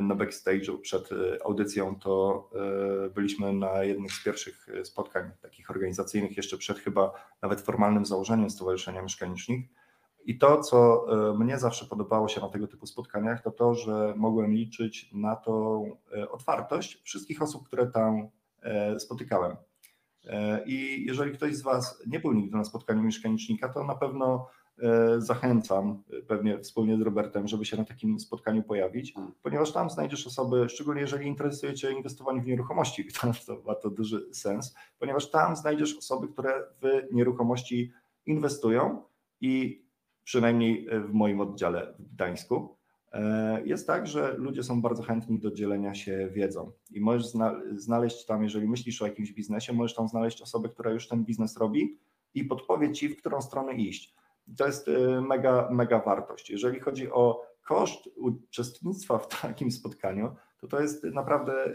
na 0.00 0.14
backstage'u 0.14 0.78
przed 0.80 1.08
audycją, 1.44 1.98
to 1.98 2.50
byliśmy 3.14 3.52
na 3.52 3.82
jednych 3.82 4.12
z 4.12 4.24
pierwszych 4.24 4.66
spotkań 4.84 5.30
takich 5.42 5.70
organizacyjnych, 5.70 6.36
jeszcze 6.36 6.58
przed 6.58 6.78
chyba 6.78 7.12
nawet 7.42 7.60
formalnym 7.60 8.06
założeniem 8.06 8.50
Stowarzyszenia 8.50 9.02
Mieszkanicznik. 9.02 9.70
I 10.24 10.38
to, 10.38 10.60
co 10.60 11.06
mnie 11.38 11.58
zawsze 11.58 11.86
podobało 11.86 12.28
się 12.28 12.40
na 12.40 12.48
tego 12.48 12.66
typu 12.66 12.86
spotkaniach, 12.86 13.42
to 13.42 13.50
to, 13.50 13.74
że 13.74 14.14
mogłem 14.16 14.52
liczyć 14.52 15.10
na 15.12 15.36
tą 15.36 15.84
otwartość 16.30 17.02
wszystkich 17.02 17.42
osób, 17.42 17.66
które 17.66 17.86
tam 17.86 18.28
E, 18.66 19.00
spotykałem. 19.00 19.56
E, 20.26 20.64
I 20.66 21.04
jeżeli 21.06 21.32
ktoś 21.32 21.56
z 21.56 21.62
Was 21.62 22.02
nie 22.06 22.20
był 22.20 22.32
nigdy 22.32 22.56
na 22.56 22.64
spotkaniu 22.64 23.02
mieszkanicznika, 23.02 23.68
to 23.68 23.84
na 23.84 23.94
pewno 23.94 24.34
e, 24.36 24.55
zachęcam, 25.18 26.02
pewnie 26.28 26.58
wspólnie 26.58 26.98
z 26.98 27.00
Robertem, 27.00 27.48
żeby 27.48 27.64
się 27.64 27.76
na 27.76 27.84
takim 27.84 28.20
spotkaniu 28.20 28.62
pojawić, 28.62 29.14
hmm. 29.14 29.32
ponieważ 29.42 29.72
tam 29.72 29.90
znajdziesz 29.90 30.26
osoby, 30.26 30.68
szczególnie 30.68 31.00
jeżeli 31.00 31.26
interesuje 31.26 31.74
Cię 31.74 31.92
inwestowanie 31.92 32.42
w 32.42 32.46
nieruchomości, 32.46 33.08
to 33.46 33.62
ma 33.66 33.74
to 33.74 33.90
duży 33.90 34.34
sens, 34.34 34.74
ponieważ 34.98 35.30
tam 35.30 35.56
znajdziesz 35.56 35.98
osoby, 35.98 36.28
które 36.28 36.62
w 36.82 37.14
nieruchomości 37.14 37.92
inwestują 38.26 39.02
i 39.40 39.84
przynajmniej 40.24 40.88
w 41.08 41.12
moim 41.12 41.40
oddziale 41.40 41.94
w 41.98 42.14
Gdańsku 42.14 42.76
E, 43.16 43.62
jest 43.64 43.86
tak, 43.86 44.06
że 44.06 44.34
ludzie 44.38 44.62
są 44.62 44.82
bardzo 44.82 45.02
chętni 45.02 45.38
do 45.38 45.50
dzielenia 45.50 45.94
się 45.94 46.28
wiedzą 46.32 46.72
i 46.90 47.00
możesz 47.00 47.26
znaleźć 47.72 48.26
tam, 48.26 48.42
jeżeli 48.42 48.68
myślisz 48.68 49.02
o 49.02 49.06
jakimś 49.06 49.32
biznesie, 49.32 49.72
możesz 49.72 49.96
tam 49.96 50.08
znaleźć 50.08 50.42
osobę, 50.42 50.68
która 50.68 50.90
już 50.90 51.08
ten 51.08 51.24
biznes 51.24 51.56
robi 51.56 51.98
i 52.34 52.44
podpowie 52.44 52.92
ci, 52.92 53.08
w 53.08 53.16
którą 53.16 53.40
stronę 53.40 53.74
iść. 53.74 54.14
To 54.58 54.66
jest 54.66 54.88
e, 54.88 55.20
mega, 55.20 55.68
mega 55.70 56.00
wartość. 56.00 56.50
Jeżeli 56.50 56.80
chodzi 56.80 57.10
o 57.10 57.42
koszt 57.64 58.08
uczestnictwa 58.16 59.18
w 59.18 59.28
takim 59.28 59.70
spotkaniu, 59.70 60.36
to 60.60 60.66
to 60.66 60.80
jest 60.80 61.04
naprawdę 61.04 61.52
e, 61.64 61.72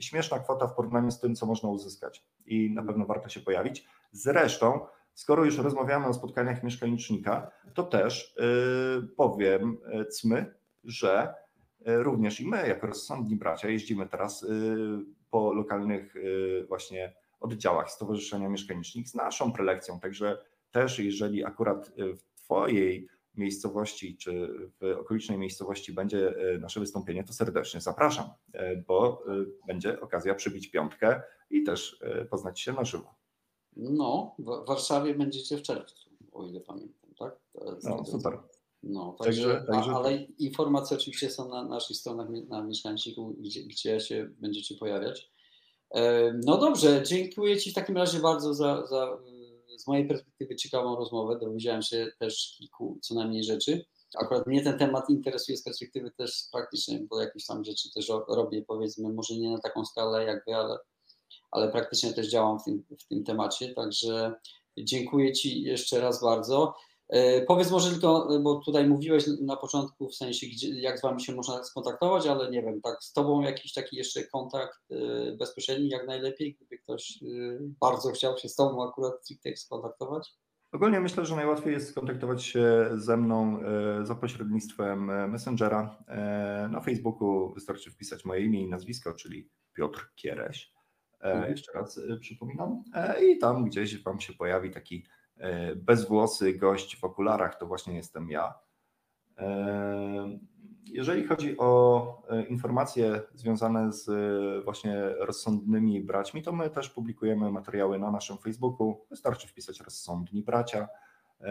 śmieszna 0.00 0.38
kwota 0.38 0.66
w 0.66 0.74
porównaniu 0.74 1.10
z 1.10 1.20
tym, 1.20 1.34
co 1.34 1.46
można 1.46 1.68
uzyskać 1.68 2.24
i 2.46 2.70
na 2.70 2.82
pewno 2.82 3.06
warto 3.06 3.28
się 3.28 3.40
pojawić. 3.40 3.86
Zresztą 4.12 4.86
skoro 5.14 5.44
już 5.44 5.58
rozmawiamy 5.58 6.06
o 6.06 6.14
spotkaniach 6.14 6.62
mieszkanicznika, 6.62 7.50
to 7.74 7.82
też 7.82 8.36
y, 9.02 9.08
powiem 9.16 9.78
y, 10.00 10.06
cmy, 10.06 10.54
że 10.84 11.34
y, 11.88 12.02
również 12.02 12.40
i 12.40 12.48
my, 12.48 12.68
jako 12.68 12.86
rozsądni 12.86 13.36
bracia, 13.36 13.68
jeździmy 13.68 14.08
teraz 14.08 14.46
po 15.30 15.52
lokalnych 15.52 16.14
właśnie 16.68 17.14
oddziałach 17.40 17.90
Stowarzyszenia 17.90 18.48
Mieszkanicznik 18.48 19.08
z 19.08 19.14
naszą 19.14 19.52
prelekcją. 19.52 20.00
Także 20.00 20.38
też, 20.72 20.98
jeżeli 20.98 21.44
akurat 21.44 21.92
w 22.16 22.42
Twojej 22.44 23.08
miejscowości 23.34 24.16
czy 24.16 24.48
w 24.80 24.98
okolicznej 25.00 25.38
miejscowości 25.38 25.92
będzie 25.92 26.34
nasze 26.60 26.80
wystąpienie, 26.80 27.24
to 27.24 27.32
serdecznie 27.32 27.80
zapraszam, 27.80 28.28
bo 28.86 29.24
będzie 29.66 30.00
okazja 30.00 30.34
przybić 30.34 30.70
piątkę 30.70 31.22
i 31.50 31.62
też 31.62 32.00
poznać 32.30 32.60
się 32.60 32.72
na 32.72 32.84
żywo. 32.84 33.14
No, 33.76 34.34
w 34.38 34.66
Warszawie 34.66 35.14
będziecie 35.14 35.56
w 35.56 35.62
czerwcu, 35.62 36.10
o 36.32 36.46
ile 36.46 36.60
pamiętam, 36.60 37.10
tak? 37.18 37.36
No, 37.84 38.04
super. 38.04 38.38
No, 38.82 39.16
także, 39.18 39.42
także, 39.42 39.66
także... 39.66 39.90
A, 39.90 39.94
ale 39.94 40.16
informacje 40.22 40.96
oczywiście 40.96 41.30
są 41.30 41.48
na 41.48 41.64
naszych 41.64 41.96
stronach 41.96 42.28
na 42.48 42.62
mieszkańczyku, 42.62 43.34
gdzie, 43.38 43.62
gdzie 43.62 44.00
się 44.00 44.30
będziecie 44.40 44.74
pojawiać. 44.74 45.32
No 46.44 46.58
dobrze, 46.58 47.02
dziękuję 47.06 47.56
Ci 47.56 47.70
w 47.70 47.74
takim 47.74 47.96
razie 47.96 48.18
bardzo 48.18 48.54
za, 48.54 48.86
za 48.86 49.18
z 49.82 49.86
mojej 49.86 50.08
perspektywy 50.08 50.56
ciekawą 50.56 50.96
rozmowę. 50.96 51.38
Dowiedziałem 51.38 51.82
się 51.82 52.06
też 52.18 52.54
kilku 52.58 52.98
co 53.02 53.14
najmniej 53.14 53.44
rzeczy. 53.44 53.84
Akurat 54.18 54.46
mnie 54.46 54.62
ten 54.62 54.78
temat 54.78 55.10
interesuje 55.10 55.58
z 55.58 55.62
perspektywy 55.62 56.10
też 56.10 56.48
praktycznej, 56.52 57.06
bo 57.10 57.20
jakieś 57.20 57.46
tam 57.46 57.64
rzeczy 57.64 57.92
też 57.94 58.08
robię, 58.28 58.64
powiedzmy, 58.68 59.12
może 59.12 59.36
nie 59.36 59.50
na 59.50 59.58
taką 59.58 59.84
skalę 59.84 60.24
jak 60.24 60.44
Wy, 60.46 60.54
ale 60.56 60.78
ale 61.52 61.68
praktycznie 61.68 62.12
też 62.12 62.30
działam 62.30 62.58
w 62.58 62.64
tym, 62.64 62.84
w 63.00 63.06
tym 63.06 63.24
temacie, 63.24 63.74
także 63.74 64.34
dziękuję 64.78 65.32
Ci 65.32 65.62
jeszcze 65.62 66.00
raz 66.00 66.22
bardzo. 66.22 66.74
E, 67.12 67.42
powiedz 67.42 67.70
może 67.70 67.90
tylko, 67.90 68.28
bo 68.42 68.60
tutaj 68.60 68.88
mówiłeś 68.88 69.24
na 69.40 69.56
początku 69.56 70.08
w 70.08 70.14
sensie, 70.14 70.46
gdzie, 70.46 70.80
jak 70.80 70.98
z 70.98 71.02
Wami 71.02 71.20
się 71.20 71.34
można 71.34 71.64
skontaktować, 71.64 72.26
ale 72.26 72.50
nie 72.50 72.62
wiem, 72.62 72.80
tak 72.80 73.02
z 73.02 73.12
Tobą 73.12 73.40
jakiś 73.40 73.72
taki 73.72 73.96
jeszcze 73.96 74.24
kontakt 74.24 74.78
e, 74.90 74.96
bezpośredni 75.36 75.88
jak 75.88 76.06
najlepiej, 76.06 76.54
gdyby 76.54 76.78
ktoś 76.78 77.22
e, 77.22 77.26
bardzo 77.80 78.10
chciał 78.10 78.38
się 78.38 78.48
z 78.48 78.54
Tobą 78.54 78.88
akurat 78.88 79.14
stricte 79.22 79.56
skontaktować? 79.56 80.34
Ogólnie 80.72 81.00
myślę, 81.00 81.24
że 81.24 81.36
najłatwiej 81.36 81.72
jest 81.72 81.90
skontaktować 81.90 82.44
się 82.44 82.90
ze 82.94 83.16
mną 83.16 83.60
za 84.02 84.14
pośrednictwem 84.14 85.30
Messengera. 85.30 86.04
Na 86.70 86.80
Facebooku 86.80 87.54
wystarczy 87.54 87.90
wpisać 87.90 88.24
moje 88.24 88.44
imię 88.44 88.62
i 88.62 88.68
nazwisko, 88.68 89.14
czyli 89.14 89.50
Piotr 89.72 90.12
Kiereś. 90.14 90.72
E, 91.22 91.32
mhm. 91.32 91.50
Jeszcze 91.50 91.72
raz 91.72 91.98
e, 91.98 92.16
przypominam. 92.16 92.82
E, 92.94 93.24
I 93.24 93.38
tam 93.38 93.64
gdzieś 93.64 94.02
Wam 94.02 94.20
się 94.20 94.32
pojawi 94.32 94.70
taki 94.70 95.06
bezwłosy 95.76 96.54
gość 96.54 97.00
w 97.00 97.04
okularach, 97.04 97.58
to 97.58 97.66
właśnie 97.66 97.96
jestem 97.96 98.30
ja. 98.30 98.54
Jeżeli 100.84 101.26
chodzi 101.26 101.58
o 101.58 102.22
informacje 102.48 103.22
związane 103.34 103.92
z 103.92 104.10
właśnie 104.64 105.02
rozsądnymi 105.18 106.00
braćmi, 106.00 106.42
to 106.42 106.52
my 106.52 106.70
też 106.70 106.90
publikujemy 106.90 107.50
materiały 107.50 107.98
na 107.98 108.10
naszym 108.10 108.38
Facebooku. 108.38 109.06
Wystarczy 109.10 109.48
wpisać 109.48 109.80
rozsądni 109.80 110.42
bracia. 110.42 110.88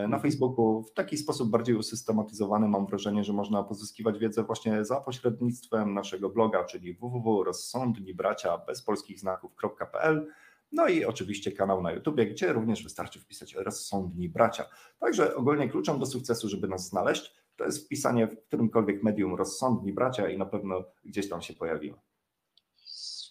Na 0.07 0.19
Facebooku 0.19 0.83
w 0.83 0.93
taki 0.93 1.17
sposób 1.17 1.49
bardziej 1.49 1.75
usystematyzowany 1.75 2.67
mam 2.67 2.85
wrażenie, 2.85 3.23
że 3.23 3.33
można 3.33 3.63
pozyskiwać 3.63 4.19
wiedzę 4.19 4.43
właśnie 4.43 4.85
za 4.85 5.01
pośrednictwem 5.01 5.93
naszego 5.93 6.29
bloga, 6.29 6.63
czyli 6.63 6.93
www.rozsądnibracia 6.93 8.57
bez 8.57 8.83
polskich 8.83 9.19
znaków.pl. 9.19 10.27
No 10.71 10.87
i 10.87 11.05
oczywiście 11.05 11.51
kanał 11.51 11.81
na 11.81 11.91
YouTube, 11.91 12.21
gdzie 12.31 12.53
również 12.53 12.83
wystarczy 12.83 13.19
wpisać 13.19 13.53
rozsądni 13.53 14.29
bracia. 14.29 14.65
Także 14.99 15.35
ogólnie 15.35 15.69
kluczem 15.69 15.99
do 15.99 16.05
sukcesu, 16.05 16.49
żeby 16.49 16.67
nas 16.67 16.87
znaleźć, 16.87 17.35
to 17.55 17.65
jest 17.65 17.85
wpisanie 17.85 18.27
w 18.27 18.43
którymkolwiek 18.47 19.03
medium 19.03 19.35
rozsądni 19.35 19.93
bracia 19.93 20.29
i 20.29 20.37
na 20.37 20.45
pewno 20.45 20.83
gdzieś 21.05 21.29
tam 21.29 21.41
się 21.41 21.53
pojawimy. 21.53 21.97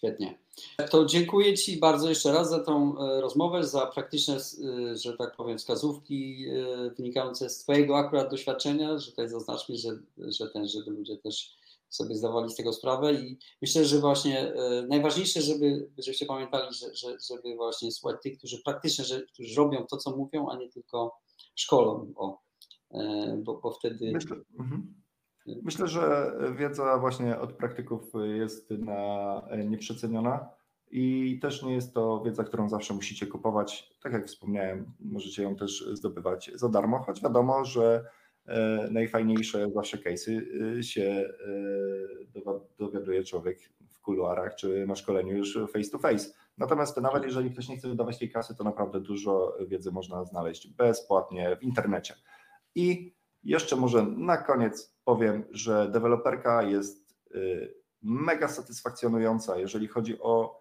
Świetnie. 0.00 0.38
To 0.90 1.04
dziękuję 1.04 1.54
Ci 1.54 1.76
bardzo 1.76 2.08
jeszcze 2.08 2.32
raz 2.32 2.50
za 2.50 2.58
tą 2.58 2.98
e, 2.98 3.20
rozmowę, 3.20 3.64
za 3.64 3.86
praktyczne, 3.86 4.36
e, 4.36 4.96
że 4.96 5.16
tak 5.16 5.36
powiem, 5.36 5.58
wskazówki 5.58 6.46
e, 6.48 6.90
wynikające 6.90 7.50
z 7.50 7.58
Twojego 7.58 7.98
akurat 7.98 8.30
doświadczenia, 8.30 8.98
że 8.98 9.10
tutaj 9.10 9.28
zaznaczmy, 9.28 9.76
że, 9.76 9.98
że 10.18 10.50
ten, 10.50 10.68
żeby 10.68 10.90
ludzie 10.90 11.16
też 11.16 11.56
sobie 11.90 12.14
zdawali 12.14 12.50
z 12.50 12.56
tego 12.56 12.72
sprawę 12.72 13.14
i 13.14 13.38
myślę, 13.62 13.84
że 13.84 13.98
właśnie 13.98 14.52
najważniejsze, 14.88 15.42
żeby, 15.42 15.90
żebyście 15.98 16.26
pamiętali, 16.26 16.74
że, 16.74 16.94
że, 16.94 17.16
żeby 17.28 17.56
właśnie 17.56 17.92
słuchać 17.92 18.22
tych, 18.22 18.38
którzy 18.38 18.62
praktycznie, 18.64 19.04
że, 19.04 19.22
którzy 19.22 19.54
robią 19.56 19.86
to, 19.90 19.96
co 19.96 20.16
mówią, 20.16 20.48
a 20.48 20.56
nie 20.56 20.68
tylko 20.68 21.20
szkolą, 21.54 22.12
o, 22.16 22.38
bo, 23.36 23.60
bo 23.62 23.70
wtedy... 23.70 24.12
Myślę, 24.12 24.36
mhm. 24.58 24.94
Myślę, 25.62 25.88
że 25.88 26.32
wiedza 26.56 26.98
właśnie 26.98 27.38
od 27.38 27.52
praktyków 27.52 28.12
jest 28.36 28.70
na 28.70 29.42
nieprzeceniona 29.64 30.48
i 30.90 31.38
też 31.42 31.62
nie 31.62 31.74
jest 31.74 31.94
to 31.94 32.22
wiedza, 32.24 32.44
którą 32.44 32.68
zawsze 32.68 32.94
musicie 32.94 33.26
kupować. 33.26 33.90
Tak 34.02 34.12
jak 34.12 34.26
wspomniałem, 34.26 34.92
możecie 35.00 35.42
ją 35.42 35.56
też 35.56 35.88
zdobywać 35.92 36.50
za 36.54 36.68
darmo, 36.68 36.98
choć 36.98 37.22
wiadomo, 37.22 37.64
że 37.64 38.04
e, 38.04 38.10
najfajniejsze 38.90 39.70
zawsze 39.74 39.96
case'y 39.96 40.42
e, 40.78 40.82
się 40.82 41.24
e, 42.36 42.52
dowiaduje 42.78 43.24
człowiek 43.24 43.58
w 43.90 44.00
kuluarach 44.00 44.54
czy 44.54 44.86
na 44.86 44.94
szkoleniu 44.94 45.36
już 45.36 45.58
face 45.72 45.90
to 45.90 45.98
face. 45.98 46.30
Natomiast 46.58 46.96
nawet 46.96 47.24
jeżeli 47.24 47.50
ktoś 47.50 47.68
nie 47.68 47.76
chce 47.76 47.88
wydawać 47.88 48.18
tej 48.18 48.30
kasy, 48.30 48.56
to 48.56 48.64
naprawdę 48.64 49.00
dużo 49.00 49.56
wiedzy 49.68 49.92
można 49.92 50.24
znaleźć 50.24 50.68
bezpłatnie 50.68 51.56
w 51.56 51.62
internecie. 51.62 52.14
I 52.74 53.14
jeszcze 53.44 53.76
może 53.76 54.02
na 54.02 54.36
koniec 54.36 54.96
powiem, 55.04 55.44
że 55.50 55.88
deweloperka 55.88 56.62
jest 56.62 57.16
y, 57.34 57.74
mega 58.02 58.48
satysfakcjonująca, 58.48 59.58
jeżeli 59.58 59.88
chodzi 59.88 60.20
o 60.20 60.58
y, 60.58 60.59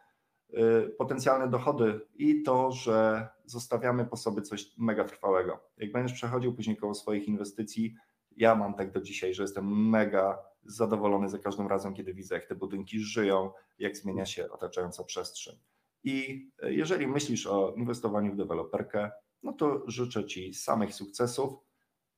potencjalne 0.98 1.48
dochody 1.50 2.02
i 2.16 2.44
to, 2.44 2.72
że 2.72 3.28
zostawiamy 3.46 4.06
po 4.06 4.18
sobie 4.18 4.42
coś 4.42 4.78
mega 4.78 5.04
trwałego. 5.04 5.60
Jak 5.78 5.92
będziesz 5.92 6.18
przechodził 6.18 6.54
później 6.54 6.78
koło 6.78 6.94
swoich 6.94 7.28
inwestycji, 7.28 7.96
ja 8.38 8.56
mam 8.56 8.74
tak 8.74 8.92
do 8.92 9.02
dzisiaj, 9.02 9.34
że 9.34 9.44
jestem 9.44 9.90
mega 9.90 10.40
zadowolony 10.64 11.30
za 11.30 11.40
każdym 11.40 11.68
razem, 11.68 11.94
kiedy 11.94 12.14
widzę, 12.14 12.36
jak 12.36 12.46
te 12.46 12.56
budynki 12.56 13.00
żyją, 13.00 13.52
jak 13.80 13.98
zmienia 13.98 14.26
się 14.26 14.52
otaczająca 14.52 15.04
przestrzeń. 15.04 15.56
I 16.04 16.50
jeżeli 16.64 17.08
myślisz 17.08 17.48
o 17.48 17.74
inwestowaniu 17.78 18.34
w 18.34 18.38
deweloperkę, 18.38 19.12
no 19.44 19.54
to 19.54 19.84
życzę 19.88 20.26
Ci 20.26 20.54
samych 20.54 20.94
sukcesów, 20.94 21.54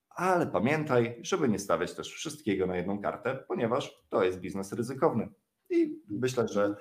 ale 0.10 0.48
pamiętaj, 0.48 1.20
żeby 1.22 1.50
nie 1.50 1.60
stawiać 1.60 1.96
też 1.96 2.14
wszystkiego 2.14 2.68
na 2.68 2.78
jedną 2.78 3.02
kartę, 3.02 3.44
ponieważ 3.48 4.04
to 4.10 4.24
jest 4.24 4.40
biznes 4.40 4.74
ryzykowny. 4.74 5.30
I 5.70 6.02
myślę, 6.10 6.48
że 6.48 6.76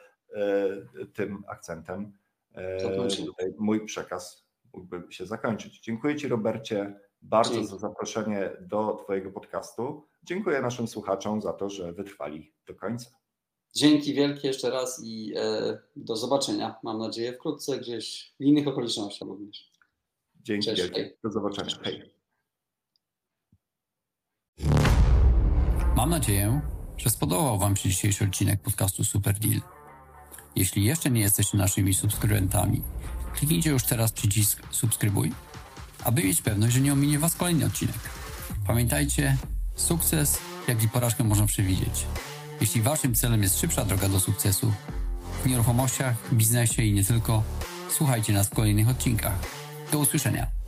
tym 1.14 1.44
akcentem 1.48 2.12
e, 2.54 2.78
mój 3.58 3.84
przekaz 3.84 4.46
mógłby 4.74 5.02
się 5.10 5.26
zakończyć. 5.26 5.80
Dziękuję 5.80 6.16
Ci, 6.16 6.28
Robercie, 6.28 7.00
bardzo 7.22 7.54
Dzięki. 7.54 7.68
za 7.68 7.78
zaproszenie 7.78 8.50
do 8.60 8.98
Twojego 9.04 9.30
podcastu. 9.30 10.06
Dziękuję 10.22 10.60
naszym 10.60 10.88
słuchaczom 10.88 11.42
za 11.42 11.52
to, 11.52 11.70
że 11.70 11.92
wytrwali 11.92 12.52
do 12.66 12.74
końca. 12.74 13.10
Dzięki 13.74 14.14
wielkie 14.14 14.48
jeszcze 14.48 14.70
raz 14.70 15.00
i 15.04 15.32
e, 15.36 15.78
do 15.96 16.16
zobaczenia. 16.16 16.74
Mam 16.82 16.98
nadzieję 16.98 17.32
wkrótce 17.32 17.78
gdzieś 17.78 18.34
w 18.40 18.44
innych 18.44 18.68
okolicznościach 18.68 19.28
również. 19.28 19.70
Dzięki 20.34 20.66
Cześć, 20.66 20.82
wielkie. 20.82 21.02
Hej. 21.02 21.16
Do 21.24 21.30
zobaczenia. 21.30 21.70
Hej. 21.82 22.14
Mam 25.96 26.10
nadzieję, 26.10 26.60
że 26.96 27.10
spodobał 27.10 27.58
Wam 27.58 27.76
się 27.76 27.88
dzisiejszy 27.88 28.24
odcinek 28.24 28.62
podcastu 28.62 29.04
Super 29.04 29.34
Deal. 29.38 29.79
Jeśli 30.56 30.84
jeszcze 30.84 31.10
nie 31.10 31.20
jesteście 31.20 31.58
naszymi 31.58 31.94
subskrybentami, 31.94 32.82
kliknijcie 33.34 33.70
już 33.70 33.84
teraz 33.84 34.12
przycisk 34.12 34.62
subskrybuj, 34.70 35.32
aby 36.04 36.24
mieć 36.24 36.42
pewność, 36.42 36.74
że 36.74 36.80
nie 36.80 36.92
ominie 36.92 37.18
Was 37.18 37.34
kolejny 37.34 37.66
odcinek. 37.66 37.98
Pamiętajcie, 38.66 39.36
sukces, 39.76 40.38
jak 40.68 40.82
i 40.82 40.88
porażkę 40.88 41.24
można 41.24 41.46
przewidzieć. 41.46 42.06
Jeśli 42.60 42.82
Waszym 42.82 43.14
celem 43.14 43.42
jest 43.42 43.60
szybsza 43.60 43.84
droga 43.84 44.08
do 44.08 44.20
sukcesu 44.20 44.72
w 45.44 45.46
nieruchomościach, 45.48 46.14
biznesie 46.32 46.82
i 46.82 46.92
nie 46.92 47.04
tylko, 47.04 47.42
słuchajcie 47.90 48.32
nas 48.32 48.48
w 48.48 48.54
kolejnych 48.54 48.88
odcinkach. 48.88 49.38
Do 49.92 49.98
usłyszenia. 49.98 50.59